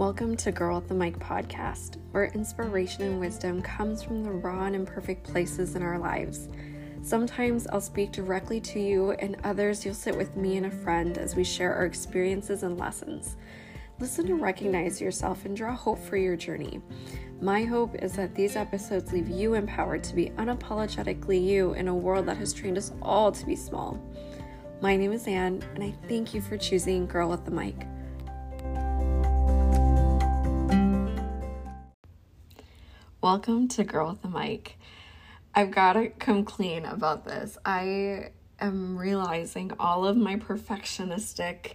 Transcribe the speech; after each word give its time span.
Welcome 0.00 0.34
to 0.38 0.50
Girl 0.50 0.76
with 0.76 0.88
the 0.88 0.94
Mic 0.94 1.18
podcast, 1.18 1.98
where 2.12 2.32
inspiration 2.32 3.02
and 3.02 3.20
wisdom 3.20 3.60
comes 3.60 4.02
from 4.02 4.24
the 4.24 4.30
raw 4.30 4.64
and 4.64 4.74
imperfect 4.74 5.24
places 5.24 5.74
in 5.74 5.82
our 5.82 5.98
lives. 5.98 6.48
Sometimes 7.02 7.66
I'll 7.66 7.82
speak 7.82 8.10
directly 8.10 8.62
to 8.62 8.80
you, 8.80 9.10
and 9.10 9.36
others 9.44 9.84
you'll 9.84 9.92
sit 9.92 10.16
with 10.16 10.38
me 10.38 10.56
and 10.56 10.64
a 10.64 10.70
friend 10.70 11.18
as 11.18 11.36
we 11.36 11.44
share 11.44 11.74
our 11.74 11.84
experiences 11.84 12.62
and 12.62 12.78
lessons. 12.78 13.36
Listen 13.98 14.26
to 14.28 14.36
recognize 14.36 15.02
yourself 15.02 15.44
and 15.44 15.54
draw 15.54 15.76
hope 15.76 16.02
for 16.02 16.16
your 16.16 16.34
journey. 16.34 16.80
My 17.42 17.64
hope 17.64 17.94
is 17.96 18.14
that 18.14 18.34
these 18.34 18.56
episodes 18.56 19.12
leave 19.12 19.28
you 19.28 19.52
empowered 19.52 20.02
to 20.04 20.14
be 20.14 20.30
unapologetically 20.38 21.44
you 21.44 21.74
in 21.74 21.88
a 21.88 21.94
world 21.94 22.24
that 22.24 22.38
has 22.38 22.54
trained 22.54 22.78
us 22.78 22.92
all 23.02 23.30
to 23.32 23.44
be 23.44 23.54
small. 23.54 24.02
My 24.80 24.96
name 24.96 25.12
is 25.12 25.26
Anne, 25.26 25.62
and 25.74 25.84
I 25.84 25.92
thank 26.08 26.32
you 26.32 26.40
for 26.40 26.56
choosing 26.56 27.06
Girl 27.06 27.28
with 27.28 27.44
the 27.44 27.50
Mic. 27.50 27.86
Welcome 33.22 33.68
to 33.68 33.84
Girl 33.84 34.08
with 34.08 34.22
the 34.22 34.28
Mic. 34.28 34.78
I've 35.54 35.70
got 35.70 35.92
to 35.92 36.08
come 36.08 36.42
clean 36.42 36.86
about 36.86 37.26
this. 37.26 37.58
I 37.66 38.30
am 38.58 38.96
realizing 38.96 39.72
all 39.78 40.06
of 40.06 40.16
my 40.16 40.36
perfectionistic 40.36 41.74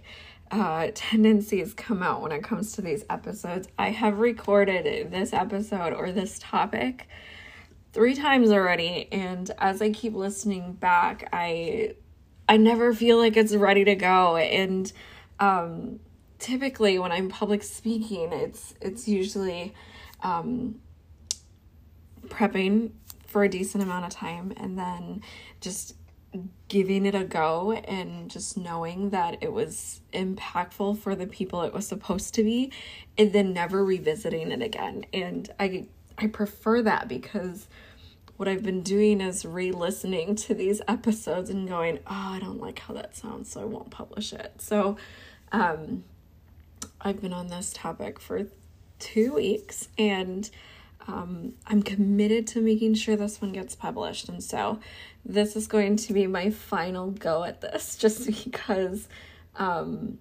uh, 0.50 0.88
tendencies 0.92 1.72
come 1.72 2.02
out 2.02 2.20
when 2.20 2.32
it 2.32 2.42
comes 2.42 2.72
to 2.72 2.82
these 2.82 3.04
episodes. 3.08 3.68
I 3.78 3.90
have 3.90 4.18
recorded 4.18 5.12
this 5.12 5.32
episode 5.32 5.92
or 5.92 6.10
this 6.10 6.40
topic 6.40 7.06
three 7.92 8.16
times 8.16 8.50
already, 8.50 9.06
and 9.12 9.48
as 9.58 9.80
I 9.80 9.92
keep 9.92 10.14
listening 10.14 10.72
back, 10.72 11.28
I 11.32 11.94
I 12.48 12.56
never 12.56 12.92
feel 12.92 13.18
like 13.18 13.36
it's 13.36 13.54
ready 13.54 13.84
to 13.84 13.94
go. 13.94 14.34
And 14.34 14.92
um, 15.38 16.00
typically, 16.40 16.98
when 16.98 17.12
I'm 17.12 17.28
public 17.28 17.62
speaking, 17.62 18.32
it's 18.32 18.74
it's 18.80 19.06
usually 19.06 19.74
um, 20.24 20.80
prepping 22.28 22.90
for 23.26 23.44
a 23.44 23.48
decent 23.48 23.82
amount 23.82 24.04
of 24.04 24.10
time 24.10 24.52
and 24.56 24.78
then 24.78 25.22
just 25.60 25.94
giving 26.68 27.06
it 27.06 27.14
a 27.14 27.24
go 27.24 27.72
and 27.72 28.30
just 28.30 28.56
knowing 28.56 29.10
that 29.10 29.38
it 29.40 29.52
was 29.52 30.00
impactful 30.12 30.98
for 30.98 31.14
the 31.14 31.26
people 31.26 31.62
it 31.62 31.72
was 31.72 31.86
supposed 31.86 32.34
to 32.34 32.42
be 32.42 32.72
and 33.16 33.32
then 33.32 33.52
never 33.52 33.84
revisiting 33.84 34.50
it 34.50 34.62
again. 34.62 35.04
And 35.12 35.50
i 35.58 35.86
i 36.18 36.26
prefer 36.26 36.82
that 36.82 37.08
because 37.08 37.68
what 38.36 38.48
i've 38.48 38.62
been 38.62 38.82
doing 38.82 39.20
is 39.20 39.44
re-listening 39.44 40.34
to 40.34 40.54
these 40.54 40.80
episodes 40.88 41.50
and 41.50 41.68
going 41.68 41.98
oh 42.06 42.32
i 42.34 42.38
don't 42.40 42.60
like 42.60 42.78
how 42.78 42.94
that 42.94 43.16
sounds 43.16 43.50
so 43.50 43.60
i 43.60 43.64
won't 43.64 43.90
publish 43.90 44.32
it. 44.32 44.54
So 44.58 44.96
um 45.52 46.04
i've 47.00 47.20
been 47.20 47.32
on 47.32 47.48
this 47.48 47.72
topic 47.72 48.18
for 48.18 48.46
two 48.98 49.34
weeks 49.34 49.88
and 49.98 50.50
um, 51.08 51.52
I'm 51.66 51.82
committed 51.82 52.46
to 52.48 52.60
making 52.60 52.94
sure 52.94 53.16
this 53.16 53.40
one 53.40 53.52
gets 53.52 53.74
published. 53.74 54.28
And 54.28 54.42
so 54.42 54.80
this 55.24 55.56
is 55.56 55.66
going 55.66 55.96
to 55.96 56.12
be 56.12 56.26
my 56.26 56.50
final 56.50 57.10
go 57.10 57.44
at 57.44 57.60
this 57.60 57.96
just 58.00 58.26
because 58.26 59.08
um, 59.56 60.18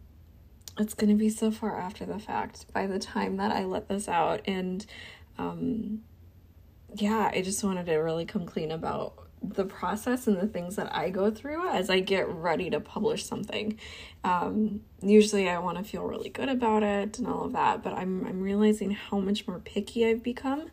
it's 0.78 0.94
going 0.94 1.10
to 1.10 1.16
be 1.16 1.30
so 1.30 1.52
far 1.52 1.80
after 1.80 2.06
the 2.06 2.20
fact 2.20 2.72
by 2.74 2.88
the 2.88 3.00
time 3.00 3.38
that 3.38 3.52
I 3.52 3.66
let 3.66 3.88
this 3.88 4.08
out. 4.08 4.42
And 4.46 4.86
um, 5.38 6.02
yeah, 6.94 7.32
I 7.34 7.42
just 7.42 7.64
wanted 7.64 7.86
to 7.88 7.96
really 7.96 8.26
come 8.26 8.46
clean 8.46 8.72
about 8.72 9.25
the 9.54 9.66
process 9.66 10.28
and 10.28 10.38
the 10.38 10.48
things 10.48 10.76
that 10.76 10.94
I 10.94 11.10
go 11.10 11.32
through 11.32 11.70
as 11.70 11.90
I 11.90 12.00
get 12.00 12.28
ready 12.28 12.70
to 12.70 12.80
publish 12.80 13.26
something. 13.26 13.80
Um, 14.24 14.82
usually 15.02 15.50
I 15.50 15.60
want 15.60 15.78
to 15.78 15.84
feel 15.84 16.04
really 16.04 16.30
good 16.30 16.50
about 16.50 16.84
it 16.84 17.20
and 17.20 17.28
all 17.28 17.46
of 17.46 17.54
that, 17.54 17.84
but 17.84 17.94
I'm 17.94 18.26
I'm 18.26 18.42
realizing 18.42 18.92
how 18.92 19.20
much 19.20 19.48
more 19.48 19.60
picky 19.60 20.06
I've 20.06 20.24
become 20.24 20.70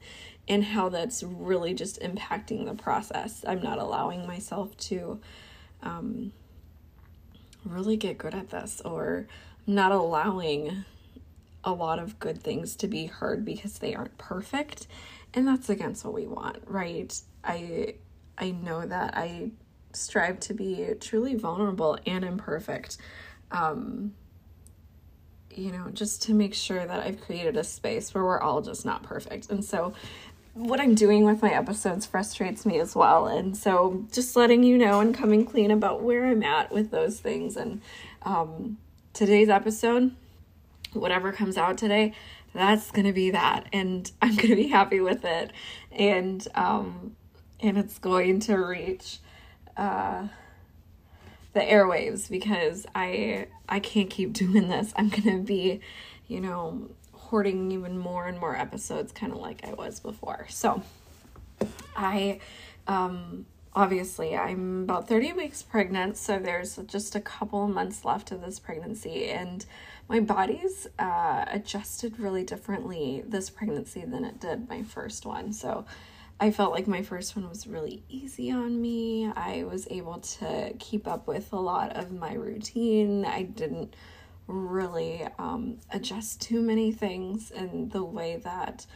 and 0.49 0.65
how 0.65 0.89
that's 0.89 1.23
really 1.23 1.75
just 1.75 2.01
impacting 2.01 2.67
the 2.67 2.75
process. 2.75 3.45
I'm 3.47 3.63
not 3.63 3.79
allowing 3.79 4.27
myself 4.27 4.77
to 4.79 5.21
um, 5.83 6.33
really 7.65 7.97
get 7.97 8.19
good 8.19 8.35
at 8.35 8.51
this 8.51 8.81
or 8.85 9.27
not 9.67 9.93
allowing 9.93 10.85
a 11.65 11.73
lot 11.73 11.99
of 11.99 12.19
good 12.19 12.43
things 12.43 12.75
to 12.75 12.89
be 12.89 13.07
heard 13.07 13.45
because 13.45 13.79
they 13.79 13.95
aren't 13.95 14.19
perfect 14.19 14.89
and 15.35 15.47
that's 15.47 15.71
against 15.71 16.05
what 16.05 16.15
we 16.15 16.27
want, 16.27 16.59
right? 16.67 17.19
I 17.45 17.95
I 18.39 18.51
know 18.51 18.87
that 18.87 19.17
I 19.17 19.51
strive 19.93 20.41
to 20.41 20.55
be 20.55 20.89
truly 21.01 21.35
vulnerable 21.35 21.99
and 22.07 22.25
imperfect. 22.25 22.97
Um, 23.51 24.15
you 25.55 25.71
know, 25.71 25.89
just 25.93 26.23
to 26.23 26.35
make 26.35 26.55
sure 26.55 26.85
that 26.85 27.01
I've 27.01 27.21
created 27.21 27.57
a 27.57 27.65
space 27.65 28.15
where 28.15 28.25
we're 28.25 28.41
all 28.41 28.63
just 28.63 28.87
not 28.87 29.03
perfect. 29.03 29.51
And 29.51 29.65
so, 29.65 29.93
what 30.55 30.81
I'm 30.81 30.95
doing 30.95 31.25
with 31.25 31.41
my 31.41 31.51
episodes 31.51 32.05
frustrates 32.05 32.67
me 32.67 32.79
as 32.79 32.95
well. 32.95 33.27
And 33.27 33.57
so, 33.57 34.07
just 34.13 34.37
letting 34.37 34.63
you 34.63 34.79
know 34.79 35.01
and 35.01 35.15
coming 35.15 35.45
clean 35.45 35.71
about 35.71 36.03
where 36.03 36.27
I'm 36.27 36.43
at 36.43 36.73
with 36.73 36.91
those 36.91 37.21
things. 37.21 37.57
And 37.57 37.83
um, 38.23 38.79
today's 39.13 39.49
episode, 39.49 40.15
whatever 40.93 41.33
comes 41.33 41.59
out 41.59 41.77
today, 41.79 42.15
that's 42.55 42.91
going 42.91 43.07
to 43.07 43.13
be 43.13 43.31
that. 43.31 43.67
And 43.73 44.11
I'm 44.23 44.37
going 44.37 44.51
to 44.51 44.57
be 44.57 44.69
happy 44.69 45.01
with 45.01 45.25
it. 45.25 45.53
And, 45.91 46.47
um, 46.55 47.17
and 47.63 47.79
it's 47.79 47.99
going 47.99 48.41
to 48.41 48.57
reach 48.57 49.19
uh, 49.77 50.27
the 51.53 51.61
airwaves 51.61 52.29
because 52.29 52.87
I 52.95 53.47
I 53.69 53.81
can't 53.81 54.11
keep 54.11 54.33
doing 54.45 54.69
this. 54.69 54.93
I'm 54.97 55.09
gonna 55.09 55.39
be, 55.39 55.81
you 56.27 56.41
know, 56.41 56.91
hoarding 57.13 57.71
even 57.73 57.97
more 57.97 58.27
and 58.27 58.39
more 58.39 58.57
episodes, 58.57 59.13
kind 59.13 59.33
of 59.33 59.39
like 59.39 59.67
I 59.67 59.73
was 59.73 60.01
before. 60.01 60.47
So, 60.51 60.83
I 61.97 62.41
um, 62.87 63.47
obviously 63.75 64.37
I'm 64.37 64.83
about 64.83 65.09
30 65.09 65.33
weeks 65.33 65.63
pregnant, 65.63 66.17
so 66.17 66.39
there's 66.39 66.77
just 66.87 67.15
a 67.15 67.21
couple 67.21 67.67
months 67.69 68.05
left 68.05 68.33
of 68.33 68.43
this 68.43 68.59
pregnancy, 68.59 69.29
and 69.29 69.65
my 70.09 70.21
body's 70.21 70.89
uh, 70.99 71.45
adjusted 71.49 72.19
really 72.19 72.45
differently 72.45 73.23
this 73.27 73.49
pregnancy 73.49 74.05
than 74.05 74.25
it 74.25 74.41
did 74.41 74.69
my 74.69 74.83
first 74.83 75.25
one. 75.25 75.53
So 75.53 75.87
I 76.43 76.51
felt 76.51 76.73
like 76.73 76.89
my 76.89 77.03
first 77.03 77.37
one 77.37 77.49
was 77.49 77.69
really 77.69 78.03
easy 78.09 78.51
on 78.51 78.83
me. 78.83 79.31
I 79.31 79.63
was 79.63 79.87
able 79.93 80.19
to 80.19 80.75
keep 80.81 81.07
up 81.07 81.29
with 81.29 81.53
a 81.53 81.57
lot 81.57 81.97
of 81.97 82.11
my 82.11 82.33
routine. 82.33 83.25
I 83.25 83.43
didn't 83.43 83.95
really 84.49 85.25
um, 85.39 85.79
adjust 85.93 86.41
too 86.41 86.61
many 86.61 86.91
things 86.91 87.53
in 87.53 87.91
the 87.91 88.03
way 88.03 88.41
that 88.43 88.87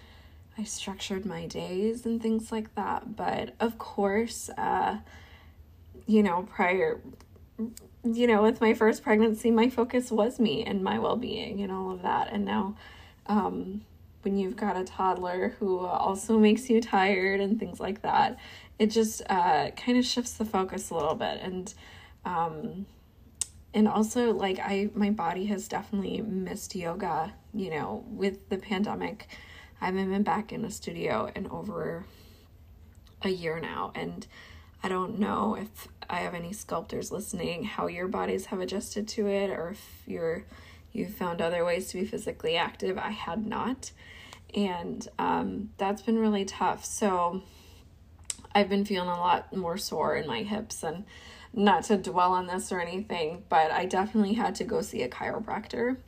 I 0.58 0.64
structured 0.64 1.24
my 1.24 1.46
days 1.46 2.04
and 2.04 2.20
things 2.20 2.50
like 2.50 2.74
that. 2.74 3.14
But 3.14 3.54
of 3.60 3.78
course, 3.78 4.50
uh, 4.58 4.98
you 6.04 6.24
know, 6.24 6.48
prior, 6.50 7.00
you 8.02 8.26
know, 8.26 8.42
with 8.42 8.60
my 8.60 8.74
first 8.74 9.04
pregnancy, 9.04 9.52
my 9.52 9.70
focus 9.70 10.10
was 10.10 10.40
me 10.40 10.64
and 10.64 10.82
my 10.82 10.98
well 10.98 11.16
being 11.16 11.62
and 11.62 11.70
all 11.70 11.92
of 11.92 12.02
that. 12.02 12.32
And 12.32 12.44
now, 12.44 12.74
um, 13.26 13.82
when 14.26 14.36
you've 14.36 14.56
got 14.56 14.76
a 14.76 14.82
toddler 14.82 15.54
who 15.60 15.86
also 15.86 16.36
makes 16.36 16.68
you 16.68 16.80
tired 16.80 17.38
and 17.38 17.60
things 17.60 17.78
like 17.78 18.02
that. 18.02 18.36
It 18.76 18.88
just 18.88 19.22
uh, 19.30 19.70
kind 19.70 19.96
of 19.96 20.04
shifts 20.04 20.32
the 20.32 20.44
focus 20.44 20.90
a 20.90 20.94
little 20.94 21.14
bit 21.14 21.38
and 21.40 21.72
um, 22.24 22.86
and 23.72 23.86
also 23.86 24.32
like 24.32 24.58
I 24.58 24.90
my 24.94 25.10
body 25.10 25.46
has 25.46 25.68
definitely 25.68 26.22
missed 26.22 26.74
yoga, 26.74 27.34
you 27.54 27.70
know, 27.70 28.04
with 28.08 28.48
the 28.48 28.58
pandemic. 28.58 29.28
I 29.80 29.86
haven't 29.86 30.10
been 30.10 30.24
back 30.24 30.52
in 30.52 30.64
a 30.64 30.72
studio 30.72 31.30
in 31.36 31.46
over 31.46 32.04
a 33.22 33.28
year 33.28 33.60
now 33.60 33.92
and 33.94 34.26
I 34.82 34.88
don't 34.88 35.20
know 35.20 35.54
if 35.54 35.86
I 36.10 36.16
have 36.16 36.34
any 36.34 36.52
sculptors 36.52 37.12
listening 37.12 37.62
how 37.62 37.86
your 37.86 38.08
bodies 38.08 38.46
have 38.46 38.58
adjusted 38.58 39.06
to 39.06 39.28
it 39.28 39.50
or 39.50 39.70
if 39.70 40.02
you're 40.04 40.46
you've 40.92 41.14
found 41.14 41.40
other 41.40 41.64
ways 41.64 41.88
to 41.88 42.00
be 42.00 42.06
physically 42.06 42.56
active. 42.56 42.98
I 42.98 43.10
had 43.10 43.46
not 43.46 43.92
and 44.56 45.06
um, 45.18 45.70
that's 45.76 46.02
been 46.02 46.18
really 46.18 46.46
tough. 46.46 46.84
So 46.84 47.42
I've 48.54 48.70
been 48.70 48.86
feeling 48.86 49.10
a 49.10 49.20
lot 49.20 49.54
more 49.54 49.76
sore 49.76 50.16
in 50.16 50.26
my 50.26 50.42
hips 50.42 50.82
and 50.82 51.04
not 51.52 51.84
to 51.84 51.98
dwell 51.98 52.32
on 52.32 52.46
this 52.46 52.72
or 52.72 52.80
anything, 52.80 53.44
but 53.48 53.70
I 53.70 53.84
definitely 53.84 54.32
had 54.32 54.54
to 54.56 54.64
go 54.64 54.80
see 54.80 55.02
a 55.02 55.08
chiropractor. 55.08 55.98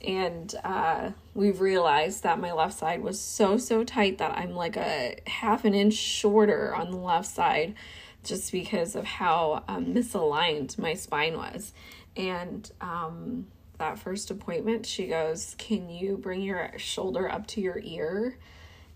And 0.00 0.54
uh, 0.62 1.10
we've 1.34 1.60
realized 1.60 2.22
that 2.22 2.38
my 2.38 2.52
left 2.52 2.78
side 2.78 3.02
was 3.02 3.20
so, 3.20 3.56
so 3.56 3.82
tight 3.82 4.18
that 4.18 4.36
I'm 4.38 4.54
like 4.54 4.76
a 4.76 5.16
half 5.26 5.64
an 5.64 5.74
inch 5.74 5.94
shorter 5.94 6.74
on 6.74 6.92
the 6.92 6.96
left 6.96 7.28
side 7.28 7.74
just 8.22 8.52
because 8.52 8.94
of 8.94 9.04
how 9.04 9.64
um, 9.68 9.86
misaligned 9.86 10.78
my 10.78 10.94
spine 10.94 11.36
was. 11.36 11.72
And 12.16 12.70
um, 12.80 13.46
that 13.78 13.98
first 13.98 14.30
appointment, 14.30 14.86
she 14.86 15.06
goes, 15.06 15.54
Can 15.58 15.88
you 15.88 16.16
bring 16.16 16.42
your 16.42 16.72
shoulder 16.78 17.30
up 17.30 17.46
to 17.48 17.60
your 17.60 17.80
ear? 17.82 18.38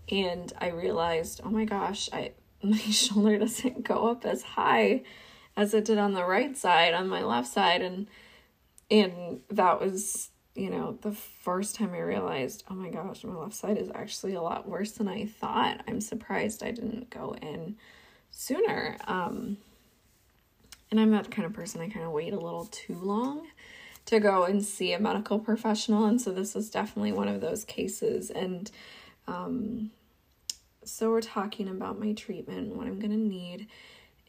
And 0.09 0.51
I 0.59 0.69
realized, 0.69 1.41
oh 1.43 1.49
my 1.49 1.65
gosh, 1.65 2.09
I 2.11 2.31
my 2.63 2.77
shoulder 2.77 3.39
doesn't 3.39 3.83
go 3.83 4.09
up 4.09 4.25
as 4.25 4.43
high 4.43 5.03
as 5.57 5.73
it 5.73 5.85
did 5.85 5.97
on 5.97 6.13
the 6.13 6.25
right 6.25 6.55
side, 6.55 6.93
on 6.93 7.07
my 7.07 7.23
left 7.23 7.47
side, 7.47 7.81
and 7.81 8.07
and 8.89 9.41
that 9.49 9.79
was 9.79 10.29
you 10.53 10.69
know, 10.69 10.97
the 11.01 11.13
first 11.13 11.75
time 11.75 11.93
I 11.93 11.99
realized, 11.99 12.65
oh 12.69 12.73
my 12.73 12.89
gosh, 12.89 13.23
my 13.23 13.33
left 13.33 13.53
side 13.53 13.77
is 13.77 13.89
actually 13.95 14.33
a 14.33 14.41
lot 14.41 14.67
worse 14.67 14.91
than 14.91 15.07
I 15.07 15.25
thought. 15.25 15.81
I'm 15.87 16.01
surprised 16.01 16.61
I 16.61 16.71
didn't 16.71 17.09
go 17.09 17.35
in 17.41 17.77
sooner. 18.31 18.97
Um, 19.07 19.57
and 20.89 20.99
I'm 20.99 21.11
that 21.11 21.31
kind 21.31 21.45
of 21.45 21.53
person, 21.53 21.79
I 21.79 21.87
kind 21.87 22.05
of 22.05 22.11
wait 22.11 22.33
a 22.33 22.39
little 22.39 22.65
too 22.65 22.95
long 22.95 23.47
to 24.05 24.19
go 24.19 24.43
and 24.43 24.63
see 24.63 24.93
a 24.93 24.99
medical 24.99 25.39
professional. 25.39 26.05
And 26.05 26.21
so 26.21 26.31
this 26.31 26.55
was 26.55 26.69
definitely 26.69 27.11
one 27.11 27.27
of 27.27 27.41
those 27.41 27.63
cases. 27.63 28.29
And 28.29 28.69
um, 29.27 29.91
so 30.83 31.09
we're 31.09 31.21
talking 31.21 31.67
about 31.67 31.99
my 31.99 32.13
treatment, 32.13 32.75
what 32.75 32.87
I'm 32.87 32.99
going 32.99 33.11
to 33.11 33.17
need. 33.17 33.67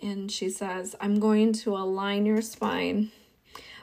And 0.03 0.31
she 0.31 0.51
says, 0.51 0.95
I'm 1.01 1.19
going 1.21 1.53
to 1.55 1.77
align 1.77 2.27
your 2.27 2.43
spine 2.43 3.11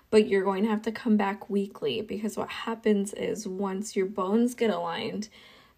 but 0.10 0.28
you're 0.28 0.44
going 0.44 0.64
to 0.64 0.70
have 0.70 0.82
to 0.84 0.92
come 0.92 1.18
back 1.18 1.50
weekly 1.50 2.02
because 2.02 2.38
what 2.38 2.50
happens 2.50 3.14
is 3.14 3.48
once 3.48 3.96
your 3.96 4.06
bones 4.06 4.56
get 4.56 4.70
aligned, 4.70 5.30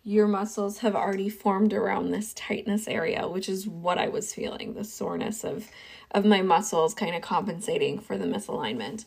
your 0.04 0.28
muscles 0.28 0.80
have 0.80 0.96
already 0.96 1.30
formed 1.30 1.74
around 1.74 2.10
this 2.10 2.34
tightness 2.34 2.88
area, 2.88 3.28
which 3.28 3.50
is 3.50 3.68
what 3.68 3.98
I 3.98 4.08
was 4.08 4.34
feeling 4.34 4.74
the 4.74 4.84
soreness 4.84 5.44
of, 5.44 5.70
of 6.12 6.26
my 6.26 6.42
muscles 6.42 6.94
kind 6.94 7.16
of 7.16 7.22
compensating 7.22 8.00
for 8.00 8.18
the 8.18 8.26
misalignment. 8.26 9.06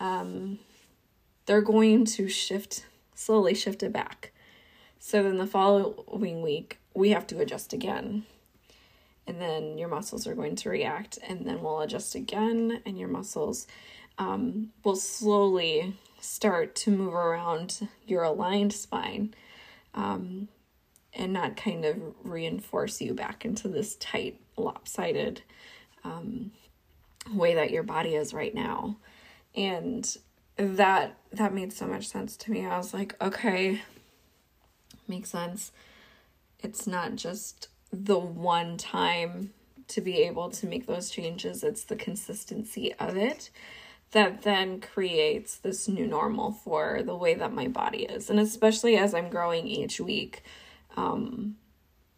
Um, 0.00 0.58
they're 1.46 1.62
going 1.62 2.04
to 2.06 2.28
shift, 2.28 2.86
slowly 3.14 3.54
shift 3.54 3.82
it 3.82 3.92
back. 3.92 4.32
So 4.98 5.22
then 5.22 5.38
the 5.38 5.46
following 5.46 6.42
week, 6.42 6.78
we 6.94 7.10
have 7.10 7.26
to 7.28 7.38
adjust 7.40 7.72
again. 7.72 8.24
And 9.26 9.40
then 9.40 9.78
your 9.78 9.88
muscles 9.88 10.26
are 10.26 10.34
going 10.34 10.56
to 10.56 10.70
react, 10.70 11.18
and 11.26 11.46
then 11.46 11.62
we'll 11.62 11.80
adjust 11.80 12.14
again, 12.14 12.80
and 12.86 12.98
your 12.98 13.08
muscles 13.08 13.66
um, 14.18 14.70
will 14.84 14.96
slowly 14.96 15.96
start 16.20 16.74
to 16.74 16.90
move 16.90 17.14
around 17.14 17.88
your 18.06 18.22
aligned 18.22 18.72
spine 18.72 19.34
um, 19.94 20.48
and 21.12 21.32
not 21.32 21.56
kind 21.56 21.84
of 21.84 21.96
reinforce 22.22 23.00
you 23.00 23.14
back 23.14 23.44
into 23.44 23.68
this 23.68 23.96
tight, 23.96 24.40
lopsided 24.56 25.42
um, 26.04 26.52
way 27.32 27.54
that 27.54 27.70
your 27.70 27.82
body 27.82 28.14
is 28.14 28.32
right 28.32 28.54
now. 28.54 28.96
And 29.56 30.16
that 30.56 31.16
that 31.32 31.54
made 31.54 31.72
so 31.72 31.86
much 31.86 32.08
sense 32.08 32.36
to 32.36 32.50
me. 32.50 32.64
I 32.66 32.76
was 32.76 32.94
like, 32.94 33.20
okay, 33.20 33.82
makes 35.08 35.30
sense. 35.30 35.72
It's 36.60 36.86
not 36.86 37.16
just 37.16 37.68
the 37.92 38.18
one 38.18 38.76
time 38.76 39.52
to 39.88 40.00
be 40.00 40.22
able 40.22 40.50
to 40.50 40.66
make 40.66 40.86
those 40.86 41.10
changes, 41.10 41.62
it's 41.62 41.84
the 41.84 41.96
consistency 41.96 42.92
of 42.94 43.16
it 43.16 43.50
that 44.12 44.42
then 44.42 44.80
creates 44.80 45.56
this 45.56 45.88
new 45.88 46.06
normal 46.06 46.52
for 46.52 47.02
the 47.02 47.16
way 47.16 47.34
that 47.34 47.52
my 47.52 47.68
body 47.68 48.04
is. 48.04 48.30
And 48.30 48.38
especially 48.38 48.96
as 48.96 49.14
I'm 49.14 49.30
growing 49.30 49.66
each 49.66 50.00
week, 50.00 50.42
um, 50.96 51.56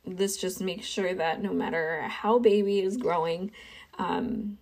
this 0.07 0.37
just 0.37 0.61
makes 0.61 0.87
sure 0.87 1.15
that 1.15 1.43
no 1.43 1.53
matter 1.53 2.03
how 2.03 2.39
baby 2.39 2.81
is 2.81 2.97
growing, 2.97 3.51
um, 3.99 4.59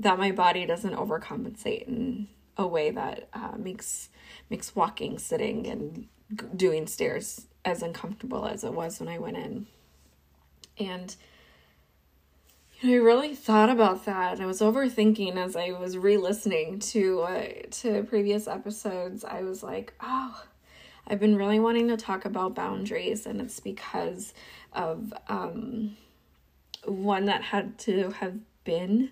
that 0.00 0.18
my 0.18 0.30
body 0.30 0.66
doesn't 0.66 0.94
overcompensate 0.94 1.88
in 1.88 2.28
a 2.56 2.66
way 2.66 2.90
that 2.90 3.28
uh, 3.32 3.56
makes 3.56 4.08
makes 4.50 4.74
walking, 4.74 5.18
sitting, 5.18 5.66
and 5.66 6.08
doing 6.56 6.86
stairs 6.86 7.46
as 7.64 7.82
uncomfortable 7.82 8.46
as 8.46 8.64
it 8.64 8.72
was 8.72 9.00
when 9.00 9.08
I 9.08 9.18
went 9.18 9.36
in. 9.36 9.66
And 10.78 11.14
I 12.82 12.94
really 12.94 13.34
thought 13.34 13.70
about 13.70 14.04
that. 14.04 14.40
I 14.40 14.46
was 14.46 14.60
overthinking 14.60 15.36
as 15.36 15.56
I 15.56 15.72
was 15.72 15.98
re-listening 15.98 16.78
to 16.80 17.20
uh, 17.22 17.48
to 17.70 18.04
previous 18.04 18.46
episodes. 18.46 19.24
I 19.24 19.42
was 19.42 19.62
like, 19.62 19.94
"Oh, 20.00 20.44
I've 21.06 21.20
been 21.20 21.36
really 21.36 21.58
wanting 21.58 21.88
to 21.88 21.96
talk 21.96 22.24
about 22.24 22.54
boundaries, 22.54 23.26
and 23.26 23.40
it's 23.40 23.60
because 23.60 24.32
of 24.72 25.12
um, 25.28 25.96
one 26.84 27.24
that 27.24 27.42
had 27.42 27.78
to 27.80 28.10
have 28.10 28.36
been 28.64 29.10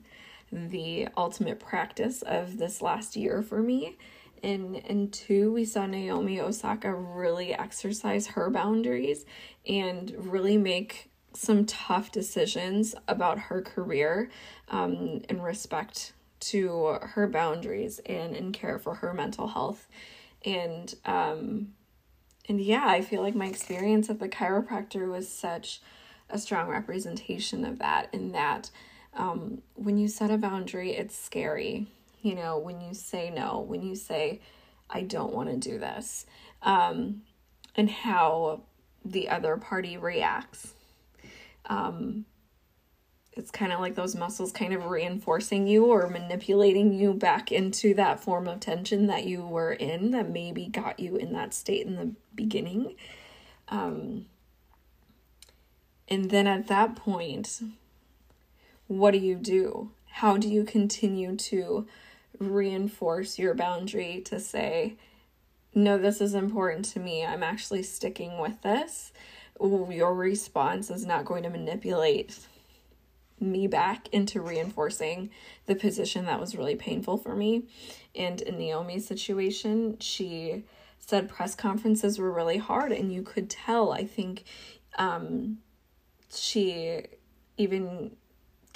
the 0.53 1.09
ultimate 1.17 1.61
practice 1.61 2.23
of 2.23 2.59
this 2.59 2.81
last 2.83 3.17
year 3.17 3.43
for 3.43 3.63
me." 3.63 3.97
And, 4.43 4.77
and 4.87 5.13
two, 5.13 5.53
we 5.53 5.65
saw 5.65 5.87
Naomi 5.87 6.41
Osaka 6.41 6.95
really 6.95 7.55
exercise 7.55 8.29
her 8.29 8.51
boundaries 8.51 9.25
and 9.67 10.13
really 10.17 10.57
make 10.57 11.11
some 11.33 11.65
tough 11.65 12.13
decisions 12.13 12.95
about 13.09 13.39
her 13.39 13.61
career 13.63 14.31
um, 14.69 15.23
in 15.29 15.41
respect 15.41 16.13
to 16.39 16.99
her 17.01 17.27
boundaries 17.27 17.99
and 18.07 18.37
in 18.37 18.53
care 18.53 18.79
for 18.79 18.97
her 18.97 19.13
mental 19.13 19.49
health 19.49 19.89
and 20.45 20.95
um 21.05 21.69
and 22.49 22.61
yeah 22.61 22.87
i 22.87 23.01
feel 23.01 23.23
like 23.23 23.35
my 23.35 23.47
experience 23.47 24.11
at 24.11 24.21
the 24.21 24.29
chiropractor 24.29 25.11
was 25.11 25.29
such 25.29 25.81
a 26.29 26.39
strong 26.39 26.69
representation 26.69 27.65
of 27.65 27.79
that 27.79 28.09
in 28.13 28.33
that 28.33 28.71
um 29.17 29.63
when 29.75 29.99
you 29.99 30.09
set 30.09 30.31
a 30.31 30.39
boundary 30.39 30.93
it's 30.93 31.17
scary 31.17 31.87
you 32.23 32.35
know 32.35 32.59
when 32.59 32.81
you 32.81 32.95
say 32.95 33.31
no 33.31 33.61
when 33.61 33.83
you 33.83 33.95
say 33.95 34.41
i 34.91 35.03
don't 35.03 35.33
want 35.33 35.49
to 35.49 35.57
do 35.57 35.79
this 35.79 36.27
um 36.63 37.23
and 37.75 37.91
how 37.91 38.63
the 39.05 39.29
other 39.29 39.57
party 39.57 39.97
reacts 39.97 40.75
um, 41.69 42.25
it's 43.33 43.51
kind 43.51 43.73
of 43.73 43.81
like 43.81 43.95
those 43.95 44.17
muscles 44.17 44.51
kind 44.51 44.73
of 44.73 44.87
reinforcing 44.87 45.67
you 45.67 45.87
or 45.87 46.09
manipulating 46.09 46.95
you 46.95 47.13
back 47.13 47.53
into 47.53 47.93
that 47.95 48.19
form 48.19 48.49
of 48.49 48.61
tension 48.61 49.07
that 49.09 49.27
you 49.27 49.43
were 49.43 49.73
in 49.73 50.13
that 50.13 50.31
maybe 50.31 50.67
got 50.67 50.99
you 50.99 51.17
in 51.17 51.35
that 51.35 51.53
state 51.53 51.87
in 51.87 51.97
the 51.97 52.13
beginning. 52.35 52.97
Um, 53.69 54.27
and 56.09 56.31
then 56.31 56.47
at 56.47 56.69
that 56.69 56.97
point, 56.97 57.61
what 58.87 59.13
do 59.13 59.19
you 59.19 59.37
do? 59.37 59.91
How 60.07 60.37
do 60.37 60.49
you 60.49 60.65
continue 60.65 61.37
to 61.37 61.87
reinforce 62.39 63.39
your 63.39 63.55
boundary 63.55 64.23
to 64.27 64.39
say, 64.41 64.97
no, 65.75 65.99
this 65.99 66.21
is 66.21 66.35
important 66.35 66.87
to 66.87 67.01
me. 67.01 67.25
I'm 67.25 67.43
actually 67.43 67.83
sticking 67.83 68.39
with 68.39 68.63
this 68.63 69.13
your 69.61 70.15
response 70.15 70.91
is 70.91 71.07
not 71.07 71.25
going 71.25 71.43
to 71.43 71.51
manipulate 71.51 72.39
me 73.39 73.67
back 73.67 74.09
into 74.13 74.41
reinforcing 74.41 75.31
the 75.67 75.75
position 75.75 76.25
that 76.25 76.41
was 76.41 76.57
really 76.57 76.77
painful 76.77 77.17
for 77.17 77.35
me. 77.35 77.65
And 78.15 78.41
in 78.41 78.59
Naomi's 78.59 79.07
situation, 79.07 79.99
she 80.01 80.65
said 80.99 81.29
press 81.29 81.55
conferences 81.55 82.19
were 82.19 82.33
really 82.33 82.59
hard, 82.59 82.93
and 82.93 83.13
you 83.13 83.23
could 83.23 83.51
tell. 83.51 83.93
I 83.93 84.05
think 84.05 84.45
um, 84.97 85.59
she 86.35 87.03
even 87.59 88.17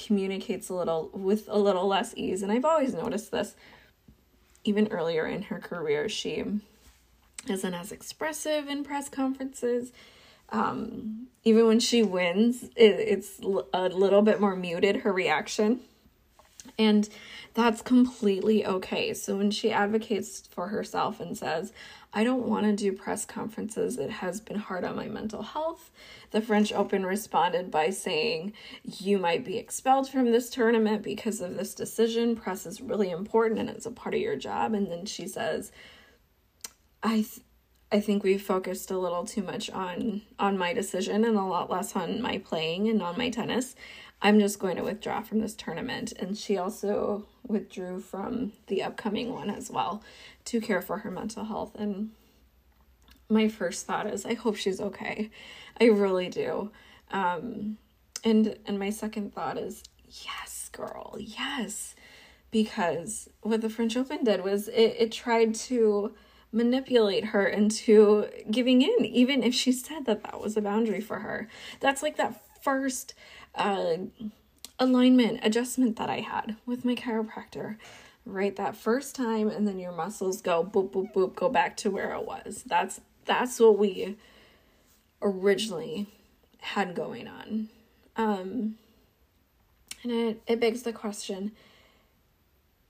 communicates 0.05 0.69
a 0.69 0.75
little 0.75 1.11
with 1.13 1.49
a 1.49 1.59
little 1.59 1.87
less 1.87 2.15
ease. 2.17 2.43
And 2.43 2.51
I've 2.51 2.65
always 2.65 2.95
noticed 2.95 3.31
this 3.31 3.55
even 4.65 4.89
earlier 4.89 5.27
in 5.27 5.43
her 5.43 5.59
career. 5.59 6.09
She 6.09 6.45
isn't 7.49 7.75
as 7.75 7.93
expressive 7.93 8.69
in 8.69 8.85
press 8.85 9.09
conferences 9.09 9.93
um, 10.53 11.29
even 11.45 11.67
when 11.67 11.81
she 11.81 12.03
wins, 12.03 12.65
it, 12.77 12.99
it's 12.99 13.39
a 13.73 13.89
little 13.89 14.23
bit 14.23 14.41
more 14.41 14.57
muted, 14.57 14.97
her 14.97 15.13
reaction. 15.13 15.81
And 16.79 17.09
that's 17.55 17.83
completely 17.83 18.67
okay. 18.67 19.15
So 19.15 19.37
when 19.37 19.51
she 19.51 19.71
advocates 19.71 20.49
for 20.51 20.69
herself 20.69 21.21
and 21.21 21.37
says, 21.37 21.73
I 22.13 22.25
don't 22.25 22.47
want 22.47 22.67
to 22.67 22.75
do 22.75 22.93
press 22.93 23.25
conferences, 23.25 23.97
it 23.97 24.11
has 24.11 24.41
been 24.41 24.59
hard 24.59 24.85
on 24.85 24.97
my 24.97 25.07
mental 25.07 25.43
health. 25.43 25.91
The 26.33 26.41
French 26.41 26.73
Open 26.73 27.07
responded 27.07 27.71
by 27.71 27.91
saying, 27.91 28.53
You 28.83 29.19
might 29.19 29.45
be 29.45 29.59
expelled 29.59 30.09
from 30.09 30.33
this 30.33 30.51
tournament 30.51 31.03
because 31.03 31.41
of 31.41 31.57
this 31.57 31.75
decision. 31.75 32.35
Press 32.35 32.67
is 32.67 32.81
really 32.81 33.11
important 33.11 33.61
and 33.61 33.71
it's 33.71 33.87
a 33.87 33.93
part 33.93 34.15
of 34.15 34.21
your 34.21 34.37
job. 34.37 34.75
And 34.75 34.91
then 34.91 35.07
she 35.07 35.29
says, 35.29 35.71
I 37.03 37.17
th- 37.17 37.41
I 37.93 37.99
think 37.99 38.23
we 38.23 38.39
focused 38.39 38.93
a 38.93 38.99
little 38.99 39.25
too 39.25 39.43
much 39.43 39.69
on 39.71 40.23
on 40.39 40.57
my 40.57 40.73
decision 40.73 41.25
and 41.25 41.37
a 41.37 41.43
lot 41.43 41.71
less 41.71 41.97
on 41.97 42.23
my 42.23 42.39
playing 42.39 42.89
and 42.89 43.03
on 43.03 43.19
my 43.19 43.31
tennis. 43.31 43.75
I'm 44.23 44.39
just 44.39 44.59
going 44.59 44.77
to 44.77 44.83
withdraw 44.83 45.23
from 45.23 45.41
this 45.41 45.55
tournament. 45.55 46.13
And 46.19 46.37
she 46.37 46.59
also 46.59 47.27
withdrew 47.47 48.01
from 48.01 48.53
the 48.67 48.83
upcoming 48.83 49.33
one 49.33 49.51
as 49.51 49.71
well 49.71 50.03
to 50.47 50.61
care 50.61 50.83
for 50.83 50.99
her 50.99 51.11
mental 51.11 51.45
health. 51.45 51.75
And 51.77 52.11
my 53.29 53.49
first 53.49 53.87
thought 53.87 54.07
is, 54.07 54.27
I 54.27 54.35
hope 54.35 54.57
she's 54.57 54.81
okay. 54.81 55.31
I 55.81 55.85
really 55.85 56.29
do. 56.29 56.71
Um, 57.11 57.79
and 58.23 58.59
and 58.67 58.79
my 58.79 58.91
second 58.91 59.35
thought 59.35 59.57
is, 59.57 59.83
yes, 60.07 60.69
girl, 60.73 61.17
yes, 61.19 61.95
because 62.51 63.29
what 63.41 63.63
the 63.63 63.71
French 63.71 63.97
Open 63.97 64.25
did 64.25 64.45
was 64.45 64.69
it 64.69 64.97
it 64.99 65.13
tried 65.13 65.55
to 65.55 66.15
manipulate 66.53 67.27
her 67.27 67.47
into 67.47 68.27
giving 68.51 68.83
in, 68.83 69.05
even 69.07 69.43
if 69.43 69.55
she 69.55 69.73
said 69.73 70.05
that 70.05 70.25
that 70.25 70.41
was 70.41 70.57
a 70.57 70.61
boundary 70.61 71.01
for 71.01 71.21
her. 71.21 71.49
That's 71.79 72.03
like 72.03 72.17
that 72.17 72.43
first 72.63 73.15
uh, 73.55 73.97
alignment 74.79 75.41
adjustment 75.43 75.97
that 75.97 76.09
I 76.09 76.21
had 76.21 76.57
with 76.67 76.85
my 76.85 76.95
chiropractor. 76.95 77.77
right 78.27 78.57
that 78.57 78.77
first 78.77 79.15
time 79.15 79.49
and 79.49 79.67
then 79.67 79.79
your 79.79 79.93
muscles 79.93 80.41
go 80.43 80.63
boop 80.63 80.91
boop 80.91 81.13
boop 81.13 81.35
go 81.35 81.49
back 81.49 81.77
to 81.77 81.91
where 81.91 82.13
it 82.13 82.27
was 82.27 82.63
that's 82.67 83.01
that's 83.25 83.59
what 83.59 83.79
we 83.79 84.17
originally 85.23 86.07
had 86.59 86.95
going 86.95 87.27
on 87.27 87.69
um 88.17 88.77
and 90.03 90.13
it 90.13 90.43
it 90.47 90.61
begs 90.61 90.83
the 90.83 90.93
question 90.93 91.53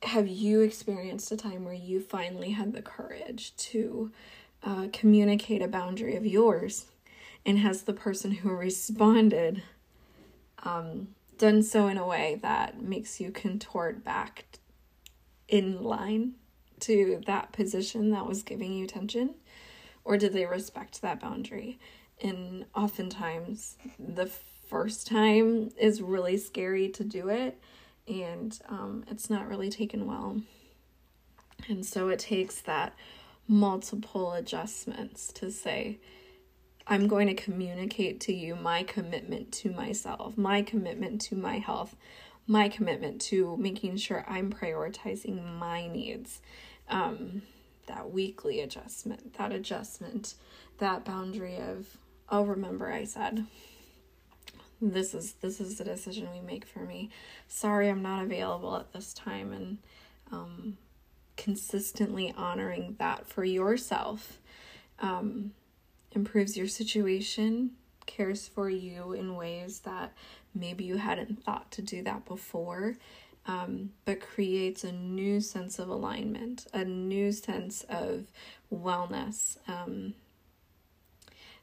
have 0.03 0.27
you 0.27 0.61
experienced 0.63 1.31
a 1.31 1.37
time 1.37 1.65
where 1.65 1.75
you 1.75 2.01
finally 2.01 2.51
had 2.51 2.73
the 2.73 2.83
courage 2.83 3.55
to 3.57 4.11
uh, 4.63 4.89
communicate 4.93 5.63
a 5.63 5.69
boundary 5.69 6.17
of 6.17 6.27
yours 6.27 6.87
and 7.45 7.59
has 7.59 7.83
the 7.83 7.93
person 7.93 8.33
who 8.33 8.51
responded 8.51 9.63
um, 10.63 11.09
done 11.39 11.63
so 11.63 11.89
in 11.89 11.97
a 11.97 12.07
way 12.07 12.39
that 12.43 12.83
makes 12.83 13.21
you 13.21 13.31
contort 13.31 14.05
back 14.05 14.45
in 15.49 15.83
line 15.83 16.35
to 16.81 17.21
that 17.27 17.53
position 17.53 18.11
that 18.11 18.27
was 18.27 18.43
giving 18.43 18.73
you 18.73 18.87
tension? 18.87 19.35
Or 20.05 20.17
did 20.17 20.33
they 20.33 20.47
respect 20.47 21.03
that 21.03 21.21
boundary? 21.21 21.79
And 22.23 22.67
oftentimes, 22.75 23.77
the 23.99 24.27
first 24.27 25.07
time 25.07 25.71
is 25.79 26.03
really 26.03 26.37
scary 26.37 26.89
to 26.91 27.05
do 27.05 27.29
it, 27.29 27.59
and 28.07 28.59
um, 28.69 29.05
it's 29.11 29.29
not 29.29 29.49
really 29.49 29.71
taken 29.71 30.07
well. 30.07 30.41
And 31.69 31.85
so 31.85 32.09
it 32.09 32.19
takes 32.19 32.61
that 32.63 32.95
multiple 33.49 34.33
adjustments 34.33 35.33
to 35.35 35.51
say, 35.51 35.99
I'm 36.91 37.07
going 37.07 37.29
to 37.29 37.35
communicate 37.35 38.19
to 38.23 38.35
you 38.35 38.57
my 38.57 38.83
commitment 38.83 39.53
to 39.53 39.71
myself, 39.71 40.37
my 40.37 40.61
commitment 40.61 41.21
to 41.23 41.37
my 41.37 41.59
health, 41.59 41.95
my 42.49 42.69
commitment 42.69 43.21
to 43.23 43.57
making 43.57 43.97
sure 43.97 44.25
I'm 44.27 44.53
prioritizing 44.53 45.57
my 45.57 45.87
needs. 45.87 46.43
Um, 46.89 47.43
that 47.87 48.11
weekly 48.11 48.61
adjustment, 48.61 49.39
that 49.39 49.53
adjustment, 49.53 50.35
that 50.79 51.05
boundary 51.05 51.59
of, 51.59 51.97
oh, 52.29 52.43
remember 52.43 52.91
I 52.91 53.05
said 53.05 53.47
this 54.83 55.15
is 55.15 55.35
this 55.35 55.61
is 55.61 55.79
the 55.79 55.85
decision 55.85 56.29
we 56.33 56.41
make 56.41 56.65
for 56.65 56.81
me. 56.81 57.11
Sorry, 57.47 57.89
I'm 57.89 58.03
not 58.03 58.25
available 58.25 58.77
at 58.77 58.93
this 58.93 59.13
time, 59.13 59.53
and 59.53 59.79
um, 60.33 60.79
consistently 61.37 62.35
honoring 62.37 62.97
that 62.99 63.27
for 63.27 63.45
yourself 63.45 64.39
um, 65.01 65.53
improves 66.13 66.57
your 66.57 66.69
situation, 66.69 67.73
cares 68.07 68.49
for 68.49 68.69
you 68.69 69.13
in 69.13 69.37
ways 69.37 69.81
that 69.81 70.13
maybe 70.55 70.85
you 70.85 70.97
hadn't 70.97 71.45
thought 71.45 71.71
to 71.73 71.83
do 71.83 72.03
that 72.03 72.25
before, 72.25 72.97
um, 73.47 73.91
but 74.05 74.21
creates 74.21 74.85
a 74.85 74.93
new 74.93 75.41
sense 75.41 75.79
of 75.79 75.89
alignment, 75.89 76.67
a 76.73 76.85
new 76.85 77.33
sense 77.33 77.85
of 77.89 78.27
wellness 78.73 79.57
um, 79.69 80.15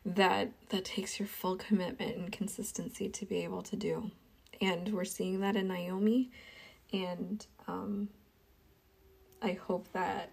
that 0.05 0.51
that 0.69 0.85
takes 0.85 1.19
your 1.19 1.27
full 1.27 1.57
commitment 1.57 2.15
and 2.15 2.31
consistency 2.31 3.09
to 3.09 3.25
be 3.25 3.43
able 3.43 3.61
to 3.61 3.75
do. 3.75 4.11
And 4.61 4.93
we're 4.93 5.05
seeing 5.05 5.41
that 5.41 5.55
in 5.55 5.67
Naomi, 5.67 6.31
and 6.91 7.45
um, 7.67 8.09
I 9.41 9.51
hope 9.53 9.91
that 9.93 10.31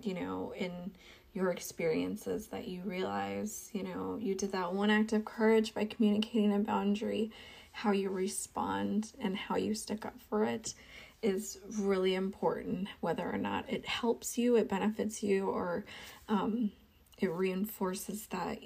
you 0.00 0.14
know 0.14 0.52
in 0.56 0.92
your 1.38 1.52
experiences 1.52 2.48
that 2.48 2.66
you 2.66 2.82
realize, 2.84 3.70
you 3.72 3.84
know, 3.84 4.18
you 4.20 4.34
did 4.34 4.50
that 4.50 4.72
one 4.72 4.90
act 4.90 5.12
of 5.12 5.24
courage 5.24 5.72
by 5.72 5.84
communicating 5.84 6.52
a 6.52 6.58
boundary, 6.58 7.30
how 7.70 7.92
you 7.92 8.10
respond 8.10 9.12
and 9.20 9.36
how 9.36 9.54
you 9.54 9.72
stick 9.72 10.04
up 10.04 10.16
for 10.28 10.42
it 10.42 10.74
is 11.22 11.60
really 11.78 12.16
important, 12.16 12.88
whether 13.00 13.22
or 13.32 13.38
not 13.38 13.64
it 13.72 13.86
helps 13.86 14.36
you, 14.36 14.56
it 14.56 14.68
benefits 14.68 15.22
you, 15.22 15.48
or 15.48 15.84
um, 16.28 16.72
it 17.20 17.30
reinforces 17.30 18.26
that 18.26 18.58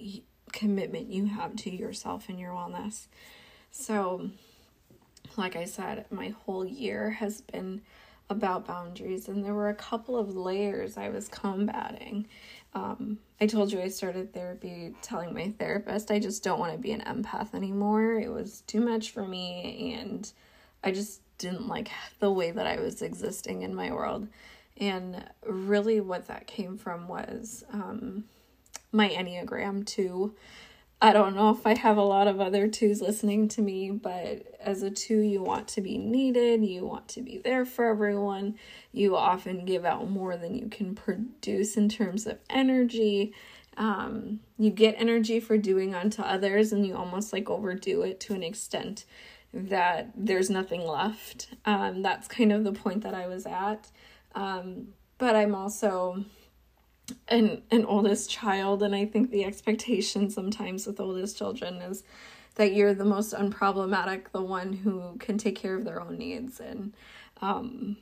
commitment 0.50 1.08
you 1.08 1.26
have 1.26 1.54
to 1.56 1.70
yourself 1.70 2.30
and 2.30 2.40
your 2.40 2.52
wellness. 2.52 3.06
So, 3.70 4.30
like 5.36 5.56
I 5.56 5.66
said, 5.66 6.06
my 6.10 6.30
whole 6.44 6.64
year 6.64 7.10
has 7.10 7.42
been 7.42 7.82
about 8.32 8.66
boundaries, 8.66 9.28
and 9.28 9.44
there 9.44 9.54
were 9.54 9.68
a 9.68 9.74
couple 9.74 10.18
of 10.18 10.34
layers 10.34 10.96
I 10.96 11.10
was 11.10 11.28
combating. 11.28 12.26
Um, 12.74 13.18
I 13.40 13.46
told 13.46 13.70
you 13.70 13.80
I 13.80 13.88
started 13.88 14.32
therapy 14.32 14.94
telling 15.02 15.34
my 15.34 15.52
therapist 15.58 16.10
I 16.10 16.18
just 16.18 16.42
don't 16.42 16.58
want 16.58 16.72
to 16.72 16.78
be 16.78 16.92
an 16.92 17.02
empath 17.02 17.54
anymore. 17.54 18.14
It 18.14 18.32
was 18.32 18.62
too 18.62 18.80
much 18.80 19.10
for 19.10 19.26
me, 19.26 19.96
and 20.00 20.30
I 20.82 20.90
just 20.90 21.20
didn't 21.38 21.68
like 21.68 21.90
the 22.18 22.32
way 22.32 22.50
that 22.50 22.66
I 22.66 22.80
was 22.80 23.02
existing 23.02 23.62
in 23.62 23.74
my 23.74 23.92
world. 23.92 24.26
And 24.78 25.22
really, 25.46 26.00
what 26.00 26.26
that 26.26 26.46
came 26.46 26.78
from 26.78 27.06
was 27.06 27.62
um, 27.72 28.24
my 28.90 29.08
Enneagram 29.08 29.86
2. 29.86 30.34
I 31.02 31.12
don't 31.12 31.34
know 31.34 31.50
if 31.50 31.66
I 31.66 31.76
have 31.76 31.96
a 31.96 32.02
lot 32.02 32.28
of 32.28 32.40
other 32.40 32.68
twos 32.68 33.02
listening 33.02 33.48
to 33.48 33.60
me, 33.60 33.90
but 33.90 34.46
as 34.60 34.84
a 34.84 34.90
two, 34.90 35.18
you 35.18 35.42
want 35.42 35.66
to 35.68 35.80
be 35.80 35.98
needed, 35.98 36.64
you 36.64 36.86
want 36.86 37.08
to 37.08 37.22
be 37.22 37.38
there 37.38 37.64
for 37.64 37.86
everyone. 37.86 38.54
You 38.92 39.16
often 39.16 39.64
give 39.64 39.84
out 39.84 40.08
more 40.08 40.36
than 40.36 40.54
you 40.54 40.68
can 40.68 40.94
produce 40.94 41.76
in 41.76 41.88
terms 41.88 42.24
of 42.28 42.38
energy. 42.48 43.34
Um, 43.76 44.38
you 44.56 44.70
get 44.70 44.94
energy 44.96 45.40
for 45.40 45.58
doing 45.58 45.92
unto 45.92 46.22
others, 46.22 46.72
and 46.72 46.86
you 46.86 46.94
almost 46.94 47.32
like 47.32 47.50
overdo 47.50 48.02
it 48.02 48.20
to 48.20 48.34
an 48.34 48.44
extent 48.44 49.04
that 49.52 50.12
there's 50.14 50.50
nothing 50.50 50.86
left. 50.86 51.48
Um, 51.64 52.02
that's 52.02 52.28
kind 52.28 52.52
of 52.52 52.62
the 52.62 52.72
point 52.72 53.02
that 53.02 53.12
I 53.12 53.26
was 53.26 53.44
at. 53.44 53.90
Um, 54.36 54.94
but 55.18 55.34
I'm 55.34 55.56
also 55.56 56.24
an 57.28 57.62
an 57.70 57.84
oldest 57.84 58.30
child 58.30 58.82
and 58.82 58.94
I 58.94 59.06
think 59.06 59.30
the 59.30 59.44
expectation 59.44 60.30
sometimes 60.30 60.86
with 60.86 61.00
oldest 61.00 61.36
children 61.36 61.76
is 61.76 62.02
that 62.56 62.74
you're 62.74 62.92
the 62.92 63.04
most 63.04 63.32
unproblematic, 63.32 64.30
the 64.32 64.42
one 64.42 64.74
who 64.74 65.16
can 65.18 65.38
take 65.38 65.56
care 65.56 65.74
of 65.74 65.84
their 65.84 66.00
own 66.00 66.18
needs 66.18 66.60
and 66.60 66.94
um 67.40 67.96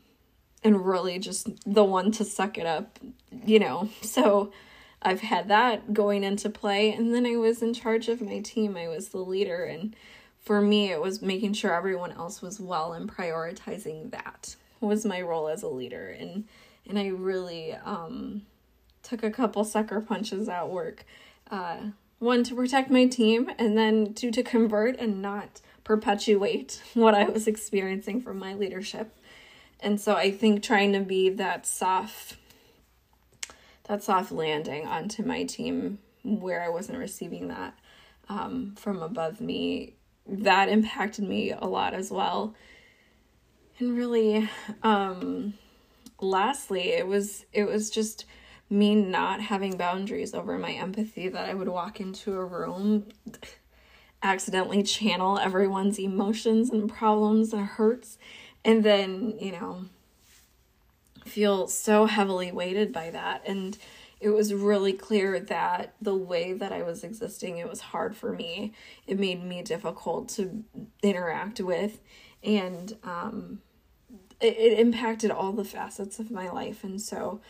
and 0.63 0.85
really 0.85 1.19
just 1.19 1.49
the 1.65 1.85
one 1.85 2.13
to 2.13 2.25
suck 2.25 2.59
it 2.59 2.67
up, 2.67 2.99
you 3.47 3.59
know. 3.59 3.89
So 4.03 4.53
I've 5.03 5.21
had 5.21 5.49
that 5.49 5.95
going 5.95 6.25
into 6.25 6.51
play 6.51 6.93
and 6.93 7.15
then 7.15 7.25
I 7.25 7.37
was 7.37 7.63
in 7.63 7.73
charge 7.73 8.09
of 8.09 8.21
my 8.21 8.41
team. 8.41 8.77
I 8.77 8.89
was 8.89 9.09
the 9.09 9.19
leader 9.19 9.65
and 9.65 9.97
for 10.41 10.61
me 10.61 10.91
it 10.91 11.01
was 11.01 11.23
making 11.23 11.55
sure 11.55 11.73
everyone 11.73 12.13
else 12.13 12.43
was 12.43 12.61
well 12.61 12.93
and 12.93 13.09
prioritizing 13.11 14.11
that 14.11 14.57
was 14.81 15.05
my 15.05 15.21
role 15.21 15.49
as 15.49 15.63
a 15.63 15.69
leader 15.69 16.09
and 16.09 16.45
and 16.89 16.99
I 16.99 17.09
really 17.09 17.73
um 17.73 18.43
took 19.03 19.23
a 19.23 19.31
couple 19.31 19.65
sucker 19.65 20.01
punches 20.01 20.49
at 20.49 20.69
work. 20.69 21.05
Uh, 21.51 21.79
one 22.19 22.45
to 22.45 22.55
protect 22.55 22.91
my 22.91 23.07
team, 23.07 23.51
and 23.59 23.77
then 23.77 24.13
two 24.15 24.31
to 24.31 24.43
convert 24.43 24.99
and 24.99 25.23
not 25.23 25.61
perpetuate 25.85 26.83
what 26.95 27.15
I 27.15 27.25
was 27.25 27.47
experiencing 27.47 28.21
from 28.21 28.39
my 28.39 28.55
leadership. 28.55 29.17
And 29.81 30.01
so 30.01 30.15
I 30.15 30.31
think 30.31 30.63
trying 30.63 30.93
to 30.93 31.01
be 31.01 31.31
that 31.31 31.67
soft, 31.67 32.37
that 33.85 34.03
soft 34.03 34.31
landing 34.31 34.87
onto 34.87 35.25
my 35.25 35.45
team 35.45 35.99
where 36.23 36.63
I 36.63 36.69
wasn't 36.69 36.99
receiving 36.99 37.49
that 37.49 37.75
um, 38.29 38.75
from 38.77 39.03
above 39.03 39.41
me, 39.41 39.95
that 40.27 40.69
impacted 40.69 41.25
me 41.25 41.51
a 41.51 41.67
lot 41.67 41.95
as 41.95 42.11
well. 42.11 42.55
And 43.79 43.97
really, 43.97 44.49
um, 44.83 45.55
lastly, 46.21 46.91
it 46.91 47.07
was 47.07 47.47
it 47.53 47.65
was 47.65 47.91
just 47.91 48.27
me 48.71 48.95
not 48.95 49.41
having 49.41 49.77
boundaries 49.77 50.33
over 50.33 50.57
my 50.59 50.73
empathy 50.73 51.29
that 51.29 51.49
I 51.49 51.55
would 51.55 51.69
walk 51.69 52.01
into 52.01 52.35
a 52.35 52.45
room 52.45 53.07
accidentally 54.23 54.83
channel 54.83 55.39
everyone's 55.39 55.99
emotions 55.99 56.71
and 56.71 56.89
problems 56.89 57.53
and 57.53 57.67
hurts 57.67 58.19
and 58.65 58.85
then, 58.85 59.35
you 59.39 59.53
know, 59.53 59.87
feel 61.25 61.67
so 61.67 62.07
heavily 62.07 62.53
weighted 62.53 62.93
by 62.93 63.11
that 63.11 63.43
and 63.47 63.77
it 64.21 64.29
was 64.29 64.53
really 64.53 64.93
clear 64.93 65.41
that 65.41 65.95
the 66.01 66.15
way 66.15 66.53
that 66.53 66.73
I 66.73 66.83
was 66.83 67.03
existing, 67.03 67.57
it 67.57 67.69
was 67.69 67.81
hard 67.81 68.15
for 68.15 68.33
me. 68.33 68.75
It 69.07 69.19
made 69.19 69.43
me 69.43 69.63
difficult 69.63 70.29
to 70.31 70.63
interact 71.03 71.59
with, 71.61 72.01
and 72.45 72.95
um, 73.03 73.63
it, 74.39 74.59
it 74.59 74.79
impacted 74.79 75.31
all 75.31 75.53
the 75.53 75.65
facets 75.65 76.19
of 76.19 76.31
my 76.31 76.51
life. 76.51 76.85
And 76.85 77.01
so, 77.01 77.41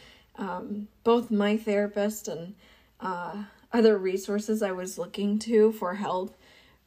um, 0.40 0.88
both 1.04 1.30
my 1.30 1.56
therapist 1.56 2.26
and 2.26 2.54
uh, 2.98 3.44
other 3.72 3.96
resources 3.96 4.62
I 4.62 4.72
was 4.72 4.98
looking 4.98 5.38
to 5.40 5.70
for 5.72 5.94
help 5.94 6.36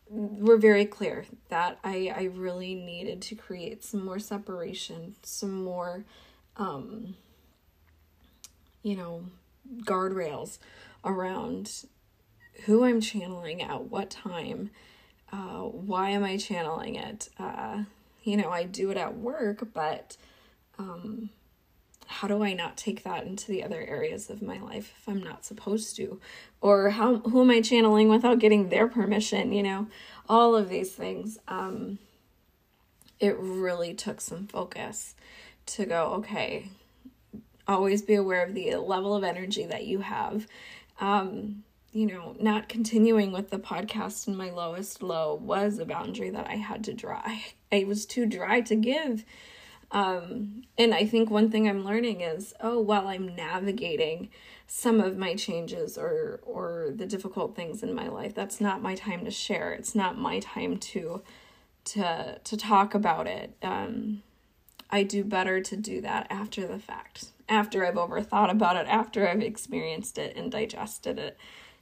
were 0.09 0.57
very 0.57 0.85
clear 0.85 1.25
that 1.49 1.79
I, 1.83 2.13
I 2.15 2.23
really 2.33 2.75
needed 2.75 3.21
to 3.23 3.35
create 3.35 3.83
some 3.83 4.03
more 4.03 4.19
separation, 4.19 5.15
some 5.21 5.63
more, 5.63 6.03
um, 6.57 7.15
you 8.81 8.97
know, 8.97 9.25
guardrails 9.81 10.57
around 11.05 11.85
who 12.65 12.83
I'm 12.83 13.01
channeling 13.01 13.61
at 13.61 13.85
what 13.85 14.09
time, 14.09 14.71
uh, 15.31 15.61
why 15.61 16.09
am 16.09 16.23
I 16.23 16.37
channeling 16.37 16.95
it. 16.95 17.29
Uh, 17.39 17.83
you 18.23 18.37
know, 18.37 18.51
I 18.51 18.63
do 18.63 18.89
it 18.89 18.97
at 18.97 19.17
work, 19.17 19.67
but 19.73 20.17
um, 20.77 21.29
how 22.07 22.27
do 22.27 22.43
I 22.43 22.53
not 22.53 22.77
take 22.77 23.03
that 23.03 23.25
into 23.25 23.47
the 23.47 23.63
other 23.63 23.81
areas 23.81 24.29
of 24.29 24.41
my 24.41 24.59
life 24.59 24.93
if 24.97 25.07
I'm 25.07 25.21
not 25.21 25.45
supposed 25.45 25.95
to? 25.97 26.19
Or 26.61 26.91
how 26.91 27.17
who 27.17 27.41
am 27.41 27.49
I 27.49 27.61
channeling 27.61 28.09
without 28.09 28.39
getting 28.39 28.69
their 28.69 28.87
permission, 28.87 29.51
you 29.51 29.63
know? 29.63 29.87
All 30.27 30.55
of 30.55 30.69
these 30.69 30.91
things. 30.91 31.37
Um 31.47 31.99
it 33.19 33.37
really 33.39 33.93
took 33.93 34.19
some 34.19 34.47
focus 34.47 35.15
to 35.65 35.85
go, 35.85 36.15
okay, 36.15 36.67
always 37.67 38.01
be 38.01 38.15
aware 38.15 38.43
of 38.43 38.53
the 38.53 38.75
level 38.75 39.15
of 39.15 39.23
energy 39.23 39.65
that 39.65 39.85
you 39.85 39.99
have. 39.99 40.47
Um, 40.99 41.63
you 41.93 42.07
know, 42.07 42.35
not 42.39 42.67
continuing 42.67 43.31
with 43.31 43.49
the 43.49 43.59
podcast 43.59 44.27
in 44.27 44.35
my 44.35 44.49
lowest 44.49 45.03
low 45.03 45.35
was 45.35 45.77
a 45.77 45.85
boundary 45.85 46.31
that 46.31 46.47
I 46.47 46.55
had 46.55 46.83
to 46.85 46.93
dry. 46.93 47.43
It 47.71 47.87
was 47.87 48.05
too 48.05 48.27
dry 48.27 48.61
to 48.61 48.75
give. 48.75 49.25
Um, 49.93 50.63
and 50.77 50.93
I 50.93 51.05
think 51.05 51.29
one 51.29 51.51
thing 51.51 51.69
I'm 51.69 51.85
learning 51.85 52.21
is, 52.21 52.53
oh, 52.59 52.81
while 52.81 53.07
I'm 53.07 53.35
navigating 53.35 54.29
some 54.65 54.99
of 54.99 55.17
my 55.17 55.35
changes 55.35 55.97
or 55.97 56.39
or 56.43 56.89
the 56.95 57.05
difficult 57.05 57.55
things 57.55 57.83
in 57.83 57.93
my 57.93 58.07
life, 58.07 58.33
that's 58.33 58.59
not 58.59 58.81
my 58.81 58.95
time 58.95 59.23
to 59.25 59.31
share. 59.31 59.71
It's 59.71 59.93
not 59.95 60.17
my 60.17 60.39
time 60.39 60.77
to 60.77 61.21
to 61.85 62.39
to 62.43 62.57
talk 62.57 62.95
about 62.95 63.27
it. 63.27 63.55
Um, 63.61 64.23
I 64.89 65.03
do 65.03 65.23
better 65.23 65.61
to 65.61 65.75
do 65.75 66.01
that 66.01 66.27
after 66.29 66.67
the 66.67 66.79
fact, 66.79 67.25
after 67.47 67.85
I've 67.85 67.95
overthought 67.95 68.51
about 68.51 68.75
it, 68.75 68.87
after 68.87 69.27
I've 69.27 69.41
experienced 69.41 70.17
it 70.17 70.35
and 70.35 70.51
digested 70.51 71.19
it 71.19 71.37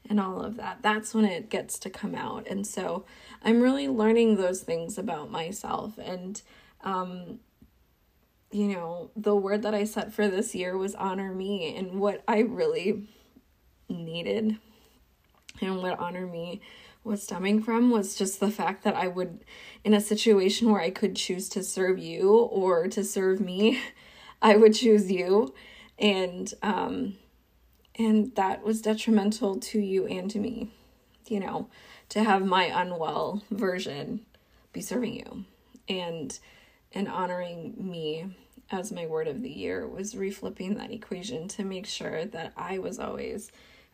and 0.10 0.20
all 0.20 0.42
of 0.42 0.58
that. 0.58 0.80
That's 0.82 1.14
when 1.14 1.26
it 1.26 1.50
gets 1.50 1.78
to 1.80 1.90
come 1.90 2.16
out. 2.16 2.48
And 2.48 2.66
so 2.66 3.06
I'm 3.44 3.62
really 3.62 3.88
learning 3.88 4.36
those 4.36 4.62
things 4.62 4.98
about 4.98 5.30
myself. 5.30 5.98
And, 5.98 6.42
um, 6.84 7.40
you 8.52 8.68
know, 8.68 9.10
the 9.16 9.36
word 9.36 9.64
that 9.64 9.74
I 9.74 9.86
set 9.86 10.14
for 10.14 10.28
this 10.28 10.54
year 10.54 10.78
was 10.78 10.94
honor 10.96 11.34
me. 11.34 11.76
And 11.76 12.00
what 12.00 12.24
I 12.28 12.40
really 12.40 13.08
needed 13.90 14.58
and 15.62 15.78
what 15.78 16.00
honor 16.00 16.26
me 16.26 16.62
was 17.04 17.24
stemming 17.24 17.64
from 17.64 17.90
was 17.90 18.16
just 18.16 18.40
the 18.40 18.52
fact 18.52 18.84
that 18.84 18.96
I 18.96 19.08
would, 19.08 19.44
in 19.84 19.94
a 19.94 20.02
situation 20.02 20.70
where 20.70 20.82
I 20.82 20.92
could 20.92 21.16
choose 21.16 21.50
to 21.50 21.64
serve 21.64 21.98
you 21.98 22.30
or 22.30 22.88
to 22.90 23.04
serve 23.04 23.40
me, 23.40 23.82
I 24.42 24.58
would 24.58 24.74
choose 24.74 25.12
you. 25.12 25.54
And, 25.98 26.54
um, 26.62 27.18
and 27.96 28.36
that 28.36 28.64
was 28.64 28.82
detrimental 28.82 29.60
to 29.60 29.80
you 29.80 30.06
and 30.08 30.30
to 30.32 30.40
me, 30.40 30.72
you 31.28 31.40
know, 31.40 31.70
to 32.10 32.24
have 32.24 32.46
my 32.46 32.66
unwell 32.66 33.44
version 33.50 34.26
be 34.74 34.82
serving 34.82 35.14
you. 35.14 35.46
And, 35.88 36.38
and 36.94 37.08
honoring 37.08 37.74
me 37.78 38.26
as 38.72 38.92
my 38.92 39.06
word 39.06 39.28
of 39.28 39.42
the 39.42 39.50
year 39.50 39.88
was 39.88 40.14
reflipping 40.14 40.78
that 40.78 40.92
equation 40.92 41.48
to 41.50 41.64
make 41.64 41.86
sure 41.86 42.26
that 42.26 42.54
I 42.56 42.80
was 42.80 43.00
always, 43.00 43.52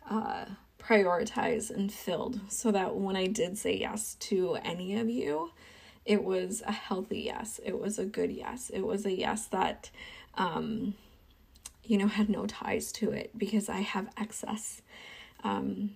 uh, 0.09 0.45
prioritized 0.79 1.69
and 1.69 1.91
filled 1.91 2.39
so 2.49 2.71
that 2.71 2.95
when 2.95 3.15
I 3.15 3.27
did 3.27 3.57
say 3.57 3.75
yes 3.75 4.15
to 4.21 4.55
any 4.63 4.97
of 4.97 5.09
you, 5.09 5.51
it 6.05 6.23
was 6.23 6.63
a 6.65 6.71
healthy 6.71 7.19
yes. 7.21 7.59
It 7.65 7.79
was 7.79 7.99
a 7.99 8.05
good 8.05 8.31
yes. 8.31 8.69
It 8.73 8.81
was 8.81 9.05
a 9.05 9.11
yes 9.11 9.47
that, 9.47 9.89
um, 10.35 10.95
you 11.83 11.97
know, 11.97 12.07
had 12.07 12.29
no 12.29 12.45
ties 12.45 12.91
to 12.93 13.11
it 13.11 13.37
because 13.37 13.67
I 13.67 13.81
have 13.81 14.09
excess 14.17 14.81
um, 15.43 15.91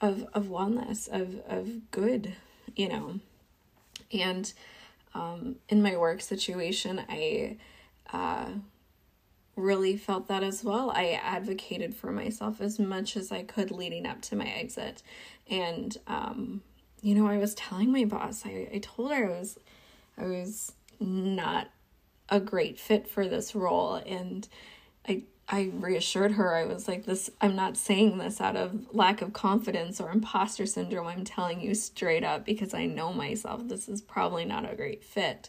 of 0.00 0.26
of 0.34 0.46
wellness, 0.46 1.08
of 1.08 1.40
of 1.48 1.90
good, 1.90 2.34
you 2.74 2.88
know. 2.88 3.20
And 4.12 4.52
um, 5.16 5.56
in 5.68 5.82
my 5.82 5.96
work 5.96 6.20
situation, 6.20 7.02
I 7.08 7.56
uh, 8.12 8.50
really 9.56 9.96
felt 9.96 10.28
that 10.28 10.42
as 10.42 10.62
well. 10.62 10.90
I 10.90 11.18
advocated 11.22 11.94
for 11.94 12.12
myself 12.12 12.60
as 12.60 12.78
much 12.78 13.16
as 13.16 13.32
I 13.32 13.42
could 13.42 13.70
leading 13.70 14.06
up 14.06 14.20
to 14.22 14.36
my 14.36 14.46
exit. 14.46 15.02
And 15.48 15.96
um, 16.06 16.62
you 17.00 17.14
know, 17.14 17.26
I 17.26 17.38
was 17.38 17.54
telling 17.54 17.90
my 17.90 18.04
boss, 18.04 18.44
I, 18.44 18.68
I 18.74 18.78
told 18.82 19.12
her 19.12 19.26
I 19.26 19.38
was 19.38 19.58
I 20.18 20.24
was 20.24 20.72
not 21.00 21.68
a 22.28 22.40
great 22.40 22.78
fit 22.78 23.08
for 23.08 23.26
this 23.26 23.54
role 23.54 23.94
and 23.94 24.46
I 25.08 25.22
I 25.48 25.70
reassured 25.74 26.32
her 26.32 26.56
I 26.56 26.64
was 26.64 26.88
like 26.88 27.04
this 27.04 27.30
I'm 27.40 27.54
not 27.54 27.76
saying 27.76 28.18
this 28.18 28.40
out 28.40 28.56
of 28.56 28.94
lack 28.94 29.22
of 29.22 29.32
confidence 29.32 30.00
or 30.00 30.10
imposter 30.10 30.66
syndrome. 30.66 31.06
I'm 31.06 31.24
telling 31.24 31.60
you 31.60 31.74
straight 31.74 32.24
up 32.24 32.44
because 32.44 32.74
I 32.74 32.86
know 32.86 33.12
myself 33.12 33.68
this 33.68 33.88
is 33.88 34.02
probably 34.02 34.44
not 34.44 34.70
a 34.70 34.74
great 34.74 35.04
fit. 35.04 35.48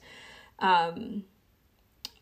Um 0.59 1.23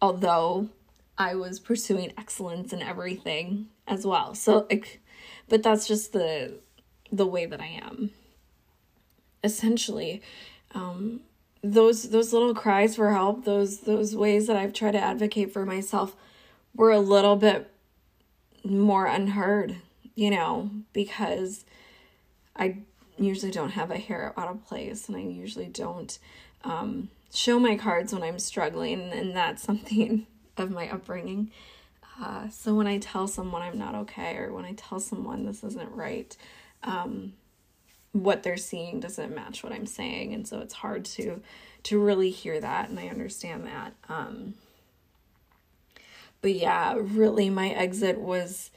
although 0.01 0.69
I 1.17 1.35
was 1.35 1.59
pursuing 1.59 2.13
excellence 2.17 2.71
in 2.71 2.81
everything 2.81 3.67
as 3.87 4.05
well. 4.05 4.35
So 4.35 4.65
like 4.69 5.01
but 5.49 5.61
that's 5.61 5.87
just 5.87 6.13
the 6.13 6.59
the 7.11 7.27
way 7.27 7.45
that 7.45 7.61
I 7.61 7.81
am. 7.83 8.11
Essentially, 9.43 10.21
um 10.73 11.21
those 11.61 12.09
those 12.09 12.31
little 12.31 12.55
cries 12.55 12.95
for 12.95 13.11
help, 13.11 13.43
those 13.43 13.81
those 13.81 14.15
ways 14.15 14.47
that 14.47 14.55
I've 14.55 14.73
tried 14.73 14.91
to 14.91 14.99
advocate 14.99 15.51
for 15.51 15.65
myself 15.65 16.15
were 16.75 16.91
a 16.91 16.99
little 16.99 17.35
bit 17.35 17.71
more 18.63 19.05
unheard, 19.05 19.77
you 20.15 20.29
know, 20.29 20.69
because 20.93 21.65
I 22.55 22.79
usually 23.17 23.51
don't 23.51 23.71
have 23.71 23.91
a 23.91 23.97
hair 23.97 24.33
out 24.37 24.49
of 24.49 24.65
place 24.65 25.07
and 25.07 25.17
I 25.17 25.21
usually 25.21 25.67
don't 25.67 26.17
um, 26.63 27.09
show 27.33 27.59
my 27.59 27.75
cards 27.75 28.13
when 28.13 28.23
I'm 28.23 28.39
struggling, 28.39 29.11
and 29.11 29.35
that's 29.35 29.63
something 29.63 30.25
of 30.57 30.71
my 30.71 30.89
upbringing. 30.89 31.51
Uh, 32.21 32.49
so 32.49 32.73
when 32.73 32.87
I 32.87 32.97
tell 32.97 33.27
someone 33.27 33.61
I'm 33.61 33.77
not 33.77 33.95
okay, 33.95 34.37
or 34.37 34.53
when 34.53 34.65
I 34.65 34.73
tell 34.73 34.99
someone 34.99 35.45
this 35.45 35.63
isn't 35.63 35.91
right, 35.91 36.35
um, 36.83 37.33
what 38.13 38.43
they're 38.43 38.57
seeing 38.57 39.01
doesn't 39.01 39.35
match 39.35 39.63
what 39.63 39.73
I'm 39.73 39.85
saying, 39.85 40.33
and 40.33 40.47
so 40.47 40.59
it's 40.59 40.73
hard 40.73 41.05
to 41.05 41.41
to 41.83 41.99
really 41.99 42.31
hear 42.31 42.59
that, 42.59 42.89
and 42.89 42.99
I 42.99 43.09
understand 43.09 43.67
that. 43.67 43.93
Um, 44.09 44.55
but 46.45 46.53
yeah, 46.53 46.93
really, 46.95 47.49
my 47.49 47.69
exit 47.69 48.19
was 48.19 48.69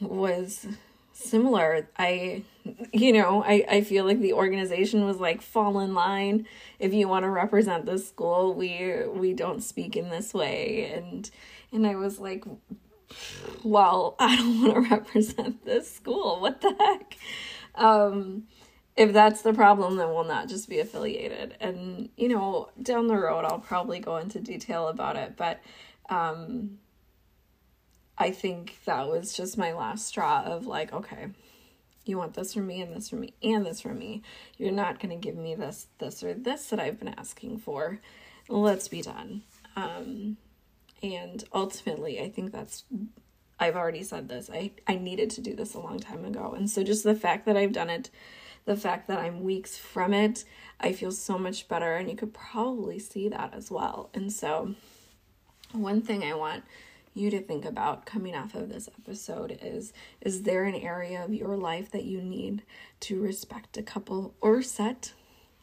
was 0.00 0.66
similar. 1.12 1.86
I, 1.98 2.44
you 2.90 3.12
know, 3.12 3.44
I, 3.44 3.66
I 3.68 3.80
feel 3.82 4.06
like 4.06 4.20
the 4.20 4.32
organization 4.32 5.04
was 5.04 5.18
like 5.18 5.42
fall 5.42 5.78
in 5.80 5.92
line. 5.92 6.46
If 6.78 6.94
you 6.94 7.06
want 7.06 7.24
to 7.24 7.28
represent 7.28 7.84
this 7.84 8.08
school, 8.08 8.54
we 8.54 8.94
we 9.12 9.34
don't 9.34 9.62
speak 9.62 9.94
in 9.94 10.08
this 10.08 10.32
way. 10.32 10.90
And 10.94 11.30
and 11.70 11.86
I 11.86 11.96
was 11.96 12.18
like, 12.18 12.46
well, 13.62 14.16
I 14.18 14.36
don't 14.36 14.62
want 14.62 14.74
to 14.74 14.94
represent 14.94 15.66
this 15.66 15.94
school. 15.94 16.40
What 16.40 16.62
the 16.62 16.74
heck? 16.80 17.18
Um, 17.74 18.44
if 18.96 19.12
that's 19.12 19.42
the 19.42 19.52
problem, 19.52 19.96
then 19.96 20.08
we'll 20.08 20.24
not 20.24 20.48
just 20.48 20.66
be 20.66 20.78
affiliated. 20.78 21.58
And 21.60 22.08
you 22.16 22.28
know, 22.28 22.70
down 22.82 23.06
the 23.06 23.18
road, 23.18 23.44
I'll 23.44 23.58
probably 23.58 23.98
go 23.98 24.16
into 24.16 24.40
detail 24.40 24.88
about 24.88 25.16
it, 25.16 25.34
but. 25.36 25.60
Um, 26.10 26.78
I 28.18 28.32
think 28.32 28.76
that 28.84 29.08
was 29.08 29.32
just 29.32 29.56
my 29.56 29.72
last 29.72 30.06
straw 30.06 30.42
of 30.44 30.66
like, 30.66 30.92
okay, 30.92 31.28
you 32.04 32.18
want 32.18 32.34
this 32.34 32.52
from 32.52 32.66
me 32.66 32.82
and 32.82 32.94
this 32.94 33.08
from 33.08 33.20
me 33.20 33.32
and 33.42 33.64
this 33.64 33.80
from 33.80 33.98
me. 33.98 34.22
You're 34.58 34.72
not 34.72 35.00
going 35.00 35.18
to 35.18 35.26
give 35.26 35.36
me 35.36 35.54
this, 35.54 35.86
this, 35.98 36.22
or 36.22 36.34
this 36.34 36.66
that 36.66 36.80
I've 36.80 36.98
been 36.98 37.14
asking 37.14 37.58
for. 37.58 38.00
Let's 38.48 38.88
be 38.88 39.00
done. 39.00 39.42
Um, 39.76 40.36
and 41.02 41.42
ultimately, 41.54 42.20
I 42.20 42.28
think 42.28 42.52
that's, 42.52 42.84
I've 43.58 43.76
already 43.76 44.02
said 44.02 44.28
this. 44.28 44.50
I, 44.52 44.72
I 44.86 44.96
needed 44.96 45.30
to 45.30 45.40
do 45.40 45.54
this 45.54 45.74
a 45.74 45.80
long 45.80 45.98
time 45.98 46.24
ago. 46.24 46.52
And 46.54 46.68
so 46.68 46.82
just 46.82 47.04
the 47.04 47.14
fact 47.14 47.46
that 47.46 47.56
I've 47.56 47.72
done 47.72 47.88
it, 47.88 48.10
the 48.66 48.76
fact 48.76 49.08
that 49.08 49.18
I'm 49.18 49.42
weeks 49.42 49.78
from 49.78 50.12
it, 50.12 50.44
I 50.78 50.92
feel 50.92 51.12
so 51.12 51.38
much 51.38 51.68
better. 51.68 51.94
And 51.94 52.10
you 52.10 52.16
could 52.16 52.34
probably 52.34 52.98
see 52.98 53.28
that 53.28 53.54
as 53.54 53.70
well. 53.70 54.10
And 54.12 54.30
so, 54.30 54.74
one 55.72 56.02
thing 56.02 56.24
I 56.24 56.34
want 56.34 56.64
you 57.14 57.30
to 57.30 57.40
think 57.40 57.64
about 57.64 58.06
coming 58.06 58.34
off 58.34 58.54
of 58.54 58.68
this 58.68 58.88
episode 58.98 59.58
is 59.60 59.92
is 60.20 60.42
there 60.42 60.64
an 60.64 60.74
area 60.74 61.24
of 61.24 61.34
your 61.34 61.56
life 61.56 61.90
that 61.90 62.04
you 62.04 62.22
need 62.22 62.62
to 63.00 63.20
respect 63.20 63.76
a 63.76 63.82
couple 63.82 64.34
or 64.40 64.62
set 64.62 65.12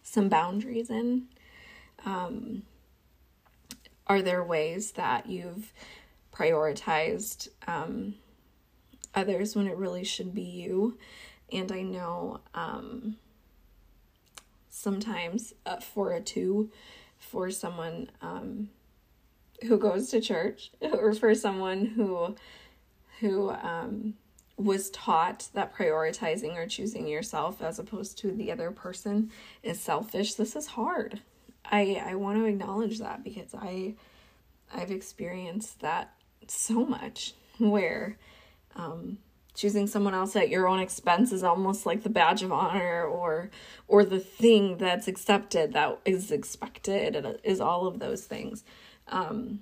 some 0.03 0.29
boundaries 0.29 0.89
in? 0.89 1.27
Um, 2.05 2.63
are 4.07 4.21
there 4.21 4.43
ways 4.43 4.91
that 4.91 5.27
you've 5.27 5.73
prioritized 6.33 7.49
um, 7.67 8.15
others 9.13 9.55
when 9.55 9.67
it 9.67 9.75
really 9.75 10.03
should 10.03 10.33
be 10.33 10.41
you? 10.41 10.97
And 11.51 11.71
i 11.71 11.81
know 11.81 12.41
um, 12.53 13.17
sometimes 14.69 15.53
uh, 15.65 15.77
for 15.77 16.11
a 16.11 16.21
two 16.21 16.71
for 17.17 17.49
someone 17.51 18.09
um, 18.21 18.69
who 19.63 19.77
goes 19.77 20.09
to 20.09 20.21
church 20.21 20.71
or 20.81 21.13
for 21.13 21.33
someone 21.33 21.85
who 21.85 22.35
who 23.19 23.49
um, 23.49 24.13
was 24.57 24.89
taught 24.91 25.47
that 25.53 25.75
prioritizing 25.75 26.55
or 26.55 26.67
choosing 26.67 27.07
yourself 27.07 27.61
as 27.61 27.79
opposed 27.79 28.17
to 28.19 28.31
the 28.31 28.51
other 28.51 28.71
person 28.71 29.31
is 29.63 29.79
selfish 29.79 30.35
this 30.35 30.55
is 30.55 30.67
hard. 30.67 31.21
I 31.69 32.01
i 32.05 32.15
want 32.15 32.37
to 32.37 32.45
acknowledge 32.45 32.99
that 32.99 33.23
because 33.23 33.53
i 33.53 33.93
i've 34.73 34.91
experienced 34.91 35.81
that 35.81 36.13
so 36.47 36.85
much 36.85 37.33
where 37.57 38.17
um, 38.75 39.17
choosing 39.57 39.87
someone 39.87 40.13
else 40.13 40.35
at 40.35 40.49
your 40.49 40.67
own 40.67 40.79
expense 40.79 41.31
is 41.31 41.43
almost 41.43 41.85
like 41.85 42.03
the 42.03 42.09
badge 42.09 42.43
of 42.43 42.51
honor 42.51 43.03
or 43.03 43.49
or 43.87 44.05
the 44.05 44.19
thing 44.19 44.77
that's 44.77 45.07
accepted 45.07 45.73
that 45.73 45.99
is 46.05 46.31
expected 46.31 47.39
is 47.43 47.59
all 47.59 47.87
of 47.87 47.99
those 47.99 48.23
things 48.25 48.63
um, 49.09 49.61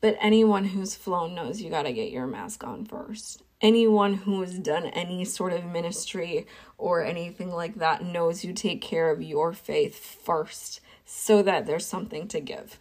but 0.00 0.16
anyone 0.20 0.64
who's 0.64 0.94
flown 0.94 1.34
knows 1.34 1.60
you 1.60 1.70
got 1.70 1.82
to 1.82 1.92
get 1.92 2.10
your 2.10 2.26
mask 2.26 2.64
on 2.64 2.84
first 2.84 3.42
anyone 3.60 4.14
who 4.14 4.40
has 4.40 4.58
done 4.58 4.86
any 4.86 5.24
sort 5.24 5.52
of 5.52 5.64
ministry 5.66 6.46
or 6.78 7.04
anything 7.04 7.50
like 7.50 7.74
that 7.76 8.02
knows 8.02 8.44
you 8.44 8.52
take 8.52 8.80
care 8.80 9.10
of 9.10 9.22
your 9.22 9.52
faith 9.52 9.98
first 9.98 10.80
so 11.04 11.42
that 11.42 11.66
there's 11.66 11.86
something 11.86 12.26
to 12.26 12.40
give 12.40 12.78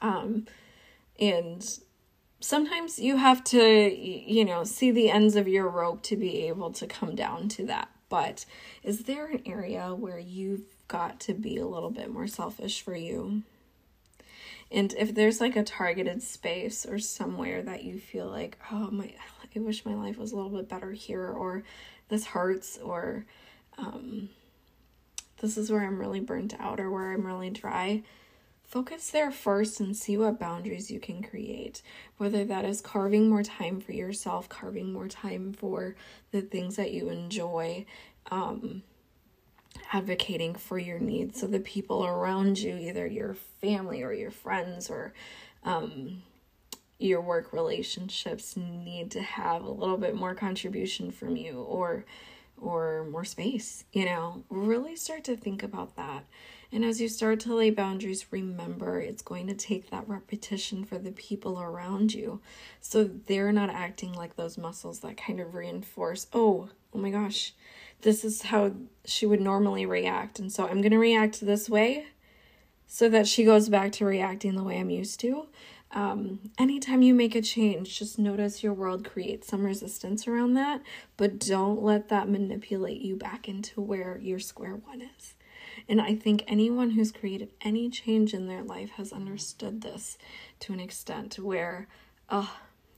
um, 0.00 0.46
and 1.18 1.78
sometimes 2.40 2.98
you 2.98 3.16
have 3.16 3.42
to, 3.44 3.60
you 3.60 4.44
know, 4.44 4.64
see 4.64 4.90
the 4.90 5.10
ends 5.10 5.36
of 5.36 5.48
your 5.48 5.68
rope 5.68 6.02
to 6.04 6.16
be 6.16 6.46
able 6.46 6.70
to 6.72 6.86
come 6.86 7.14
down 7.14 7.48
to 7.50 7.66
that. 7.66 7.88
But 8.08 8.44
is 8.82 9.04
there 9.04 9.26
an 9.26 9.42
area 9.46 9.94
where 9.94 10.18
you've 10.18 10.64
got 10.86 11.18
to 11.20 11.34
be 11.34 11.56
a 11.56 11.66
little 11.66 11.90
bit 11.90 12.10
more 12.10 12.28
selfish 12.28 12.82
for 12.82 12.94
you? 12.94 13.42
And 14.70 14.92
if 14.94 15.14
there's 15.14 15.40
like 15.40 15.56
a 15.56 15.62
targeted 15.62 16.22
space 16.22 16.84
or 16.84 16.98
somewhere 16.98 17.62
that 17.62 17.84
you 17.84 17.98
feel 17.98 18.26
like, 18.26 18.58
oh 18.72 18.90
my, 18.90 19.12
I 19.54 19.58
wish 19.58 19.86
my 19.86 19.94
life 19.94 20.18
was 20.18 20.32
a 20.32 20.36
little 20.36 20.50
bit 20.50 20.68
better 20.68 20.92
here, 20.92 21.28
or 21.28 21.62
this 22.08 22.26
hurts, 22.26 22.78
or 22.78 23.24
um, 23.78 24.28
this 25.40 25.56
is 25.56 25.70
where 25.70 25.84
I'm 25.84 25.98
really 25.98 26.20
burnt 26.20 26.54
out, 26.58 26.80
or 26.80 26.90
where 26.90 27.12
I'm 27.12 27.26
really 27.26 27.50
dry, 27.50 28.02
focus 28.64 29.10
there 29.10 29.30
first 29.30 29.80
and 29.80 29.96
see 29.96 30.18
what 30.18 30.40
boundaries 30.40 30.90
you 30.90 31.00
can 31.00 31.22
create. 31.22 31.80
Whether 32.18 32.44
that 32.44 32.64
is 32.64 32.80
carving 32.80 33.28
more 33.28 33.44
time 33.44 33.80
for 33.80 33.92
yourself, 33.92 34.48
carving 34.48 34.92
more 34.92 35.08
time 35.08 35.52
for 35.52 35.94
the 36.32 36.42
things 36.42 36.76
that 36.76 36.92
you 36.92 37.08
enjoy, 37.08 37.86
um, 38.30 38.82
advocating 39.92 40.54
for 40.54 40.78
your 40.78 40.98
needs. 40.98 41.40
So 41.40 41.46
the 41.46 41.60
people 41.60 42.04
around 42.04 42.58
you, 42.58 42.76
either 42.76 43.06
your 43.06 43.34
family 43.60 44.02
or 44.02 44.12
your 44.12 44.30
friends 44.30 44.90
or 44.90 45.12
um, 45.64 46.22
your 46.98 47.20
work 47.20 47.52
relationships, 47.52 48.56
need 48.56 49.10
to 49.12 49.22
have 49.22 49.62
a 49.62 49.70
little 49.70 49.98
bit 49.98 50.14
more 50.14 50.34
contribution 50.34 51.10
from 51.10 51.36
you 51.36 51.60
or 51.60 52.04
or 52.58 53.06
more 53.10 53.24
space. 53.24 53.84
You 53.92 54.06
know, 54.06 54.44
really 54.48 54.96
start 54.96 55.24
to 55.24 55.36
think 55.36 55.62
about 55.62 55.96
that 55.96 56.24
and 56.72 56.84
as 56.84 57.00
you 57.00 57.08
start 57.08 57.40
to 57.40 57.54
lay 57.54 57.70
boundaries, 57.70 58.32
remember 58.32 59.00
it's 59.00 59.22
going 59.22 59.46
to 59.46 59.54
take 59.54 59.90
that 59.90 60.08
repetition 60.08 60.84
for 60.84 60.98
the 60.98 61.12
people 61.12 61.60
around 61.60 62.12
you. 62.12 62.40
So 62.80 63.04
they're 63.04 63.52
not 63.52 63.70
acting 63.70 64.12
like 64.12 64.36
those 64.36 64.58
muscles 64.58 65.00
that 65.00 65.16
kind 65.16 65.40
of 65.40 65.54
reinforce, 65.54 66.26
oh, 66.32 66.68
oh 66.92 66.98
my 66.98 67.10
gosh, 67.10 67.54
this 68.02 68.24
is 68.24 68.42
how 68.42 68.72
she 69.04 69.26
would 69.26 69.40
normally 69.40 69.86
react. 69.86 70.38
And 70.38 70.52
so 70.52 70.66
I'm 70.66 70.80
going 70.80 70.92
to 70.92 70.98
react 70.98 71.40
this 71.40 71.68
way 71.68 72.06
so 72.86 73.08
that 73.08 73.26
she 73.26 73.44
goes 73.44 73.68
back 73.68 73.92
to 73.92 74.04
reacting 74.04 74.54
the 74.54 74.62
way 74.62 74.78
I'm 74.78 74.90
used 74.90 75.20
to. 75.20 75.46
Um, 75.92 76.50
anytime 76.58 77.02
you 77.02 77.14
make 77.14 77.34
a 77.34 77.42
change, 77.42 77.98
just 77.98 78.18
notice 78.18 78.62
your 78.62 78.74
world 78.74 79.08
creates 79.08 79.48
some 79.48 79.64
resistance 79.64 80.26
around 80.26 80.54
that, 80.54 80.82
but 81.16 81.38
don't 81.38 81.82
let 81.82 82.08
that 82.08 82.28
manipulate 82.28 83.00
you 83.00 83.16
back 83.16 83.48
into 83.48 83.80
where 83.80 84.18
your 84.20 84.38
square 84.38 84.74
one 84.74 85.00
is. 85.00 85.34
And 85.88 86.00
I 86.00 86.14
think 86.16 86.42
anyone 86.46 86.90
who's 86.90 87.12
created 87.12 87.50
any 87.60 87.88
change 87.88 88.34
in 88.34 88.46
their 88.46 88.62
life 88.62 88.90
has 88.90 89.12
understood 89.12 89.82
this 89.82 90.18
to 90.60 90.72
an 90.72 90.80
extent 90.80 91.38
where, 91.38 91.86
uh, 92.28 92.48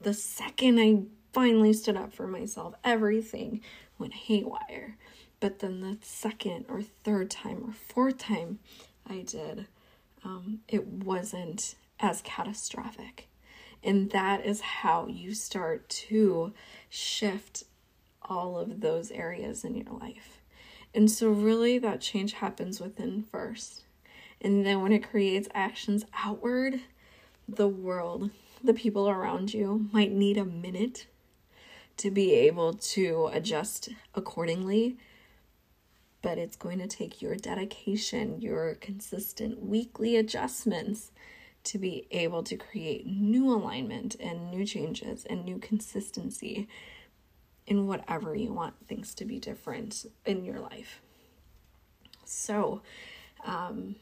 the 0.00 0.14
second 0.14 0.78
I 0.78 1.02
finally 1.32 1.72
stood 1.72 1.96
up 1.96 2.12
for 2.12 2.26
myself, 2.26 2.74
everything 2.84 3.60
went 3.98 4.14
haywire. 4.14 4.96
But 5.40 5.60
then 5.60 5.80
the 5.80 5.98
second 6.02 6.66
or 6.68 6.82
third 6.82 7.30
time 7.30 7.62
or 7.64 7.72
fourth 7.72 8.18
time 8.18 8.58
I 9.08 9.22
did, 9.22 9.66
um, 10.24 10.60
it 10.68 10.86
wasn't 10.86 11.76
as 12.00 12.22
catastrophic. 12.22 13.28
And 13.82 14.10
that 14.10 14.44
is 14.44 14.60
how 14.60 15.06
you 15.06 15.34
start 15.34 15.88
to 15.88 16.52
shift 16.88 17.64
all 18.22 18.58
of 18.58 18.80
those 18.80 19.10
areas 19.10 19.64
in 19.64 19.76
your 19.76 19.92
life. 19.92 20.40
And 20.94 21.10
so, 21.10 21.30
really, 21.30 21.78
that 21.78 22.00
change 22.00 22.34
happens 22.34 22.80
within 22.80 23.22
first. 23.22 23.84
And 24.40 24.66
then, 24.66 24.82
when 24.82 24.92
it 24.92 25.08
creates 25.08 25.48
actions 25.54 26.04
outward, 26.14 26.80
the 27.48 27.68
world, 27.68 28.30
the 28.62 28.74
people 28.74 29.08
around 29.08 29.54
you 29.54 29.88
might 29.92 30.12
need 30.12 30.36
a 30.36 30.44
minute 30.44 31.06
to 31.98 32.10
be 32.10 32.34
able 32.34 32.74
to 32.74 33.28
adjust 33.32 33.90
accordingly. 34.14 34.96
But 36.22 36.38
it's 36.38 36.56
going 36.56 36.78
to 36.78 36.88
take 36.88 37.22
your 37.22 37.36
dedication, 37.36 38.40
your 38.40 38.74
consistent 38.74 39.62
weekly 39.62 40.16
adjustments 40.16 41.12
to 41.64 41.78
be 41.78 42.06
able 42.10 42.42
to 42.44 42.56
create 42.56 43.06
new 43.06 43.52
alignment 43.52 44.16
and 44.18 44.50
new 44.50 44.64
changes 44.64 45.24
and 45.28 45.44
new 45.44 45.58
consistency 45.58 46.66
in 47.66 47.86
whatever 47.86 48.34
you 48.34 48.52
want 48.52 48.74
things 48.86 49.14
to 49.14 49.24
be 49.24 49.38
different 49.38 50.06
in 50.24 50.44
your 50.44 50.58
life. 50.58 51.02
So, 52.24 52.82
um, 53.44 53.96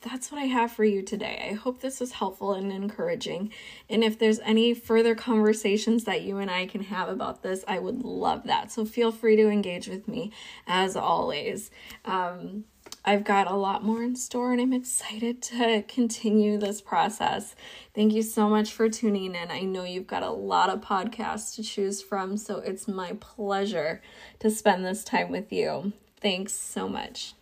that's 0.00 0.32
what 0.32 0.40
I 0.40 0.46
have 0.46 0.72
for 0.72 0.84
you 0.84 1.02
today. 1.02 1.48
I 1.50 1.54
hope 1.54 1.80
this 1.80 2.00
was 2.00 2.12
helpful 2.12 2.54
and 2.54 2.72
encouraging. 2.72 3.52
And 3.88 4.02
if 4.02 4.18
there's 4.18 4.40
any 4.40 4.74
further 4.74 5.14
conversations 5.14 6.04
that 6.04 6.22
you 6.22 6.38
and 6.38 6.50
I 6.50 6.66
can 6.66 6.82
have 6.84 7.08
about 7.08 7.42
this, 7.42 7.64
I 7.68 7.78
would 7.78 8.02
love 8.02 8.44
that. 8.44 8.72
So 8.72 8.84
feel 8.84 9.12
free 9.12 9.36
to 9.36 9.48
engage 9.48 9.88
with 9.88 10.08
me 10.08 10.32
as 10.66 10.96
always. 10.96 11.70
Um, 12.04 12.64
I've 13.04 13.24
got 13.24 13.50
a 13.50 13.54
lot 13.54 13.82
more 13.82 14.02
in 14.02 14.16
store 14.16 14.52
and 14.52 14.60
I'm 14.60 14.72
excited 14.72 15.42
to 15.42 15.82
continue 15.88 16.58
this 16.58 16.80
process. 16.80 17.54
Thank 17.94 18.12
you 18.12 18.22
so 18.22 18.48
much 18.48 18.72
for 18.72 18.88
tuning 18.88 19.34
in. 19.34 19.50
I 19.50 19.60
know 19.60 19.84
you've 19.84 20.06
got 20.06 20.22
a 20.22 20.30
lot 20.30 20.70
of 20.70 20.80
podcasts 20.80 21.54
to 21.56 21.62
choose 21.62 22.02
from, 22.02 22.36
so 22.36 22.58
it's 22.58 22.88
my 22.88 23.16
pleasure 23.20 24.02
to 24.40 24.50
spend 24.50 24.84
this 24.84 25.02
time 25.02 25.30
with 25.30 25.52
you. 25.52 25.92
Thanks 26.20 26.52
so 26.52 26.88
much. 26.88 27.34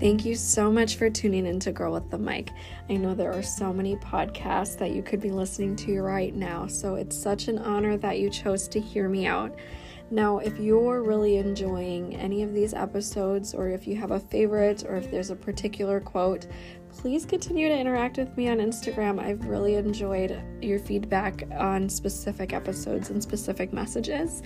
Thank 0.00 0.24
you 0.24 0.34
so 0.34 0.72
much 0.72 0.96
for 0.96 1.10
tuning 1.10 1.44
in 1.44 1.60
to 1.60 1.72
Girl 1.72 1.92
with 1.92 2.08
the 2.10 2.16
Mic. 2.16 2.52
I 2.88 2.96
know 2.96 3.14
there 3.14 3.34
are 3.34 3.42
so 3.42 3.70
many 3.70 3.96
podcasts 3.96 4.78
that 4.78 4.92
you 4.92 5.02
could 5.02 5.20
be 5.20 5.30
listening 5.30 5.76
to 5.76 6.00
right 6.00 6.34
now, 6.34 6.66
so 6.68 6.94
it's 6.94 7.14
such 7.14 7.48
an 7.48 7.58
honor 7.58 7.98
that 7.98 8.18
you 8.18 8.30
chose 8.30 8.66
to 8.68 8.80
hear 8.80 9.10
me 9.10 9.26
out. 9.26 9.54
Now, 10.12 10.38
if 10.38 10.58
you're 10.58 11.02
really 11.02 11.36
enjoying 11.36 12.16
any 12.16 12.42
of 12.42 12.52
these 12.52 12.74
episodes, 12.74 13.54
or 13.54 13.68
if 13.68 13.86
you 13.86 13.94
have 13.96 14.10
a 14.10 14.18
favorite, 14.18 14.84
or 14.88 14.96
if 14.96 15.08
there's 15.08 15.30
a 15.30 15.36
particular 15.36 16.00
quote, 16.00 16.48
please 16.90 17.24
continue 17.24 17.68
to 17.68 17.78
interact 17.78 18.18
with 18.18 18.36
me 18.36 18.48
on 18.48 18.58
Instagram. 18.58 19.20
I've 19.20 19.46
really 19.46 19.76
enjoyed 19.76 20.42
your 20.60 20.80
feedback 20.80 21.44
on 21.56 21.88
specific 21.88 22.52
episodes 22.52 23.10
and 23.10 23.22
specific 23.22 23.72
messages. 23.72 24.42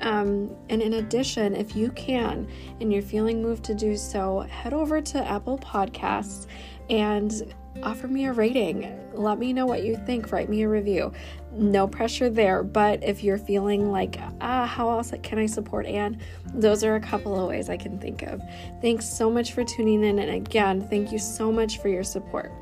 Um, 0.00 0.50
and 0.68 0.82
in 0.82 0.94
addition, 0.94 1.54
if 1.54 1.76
you 1.76 1.90
can 1.92 2.48
and 2.80 2.92
you're 2.92 3.00
feeling 3.00 3.40
moved 3.40 3.62
to 3.64 3.74
do 3.74 3.96
so, 3.96 4.40
head 4.40 4.74
over 4.74 5.00
to 5.00 5.24
Apple 5.30 5.58
Podcasts 5.58 6.46
and 6.90 7.54
offer 7.82 8.08
me 8.08 8.26
a 8.26 8.32
rating. 8.32 9.00
Let 9.12 9.38
me 9.38 9.52
know 9.52 9.66
what 9.66 9.84
you 9.84 9.96
think. 10.06 10.32
Write 10.32 10.48
me 10.48 10.62
a 10.62 10.68
review. 10.68 11.12
No 11.52 11.86
pressure 11.86 12.30
there, 12.30 12.62
but 12.62 13.02
if 13.02 13.22
you're 13.22 13.38
feeling 13.38 13.92
like, 13.92 14.18
ah, 14.40 14.66
how 14.66 14.90
else 14.90 15.12
can 15.22 15.38
I 15.38 15.46
support 15.46 15.86
Anne? 15.86 16.20
Those 16.54 16.84
are 16.84 16.96
a 16.96 17.00
couple 17.00 17.38
of 17.40 17.48
ways 17.48 17.68
I 17.68 17.76
can 17.76 17.98
think 17.98 18.22
of. 18.22 18.42
Thanks 18.80 19.06
so 19.06 19.30
much 19.30 19.52
for 19.52 19.64
tuning 19.64 20.04
in. 20.04 20.18
And 20.18 20.30
again, 20.30 20.86
thank 20.88 21.12
you 21.12 21.18
so 21.18 21.52
much 21.52 21.78
for 21.78 21.88
your 21.88 22.04
support. 22.04 22.52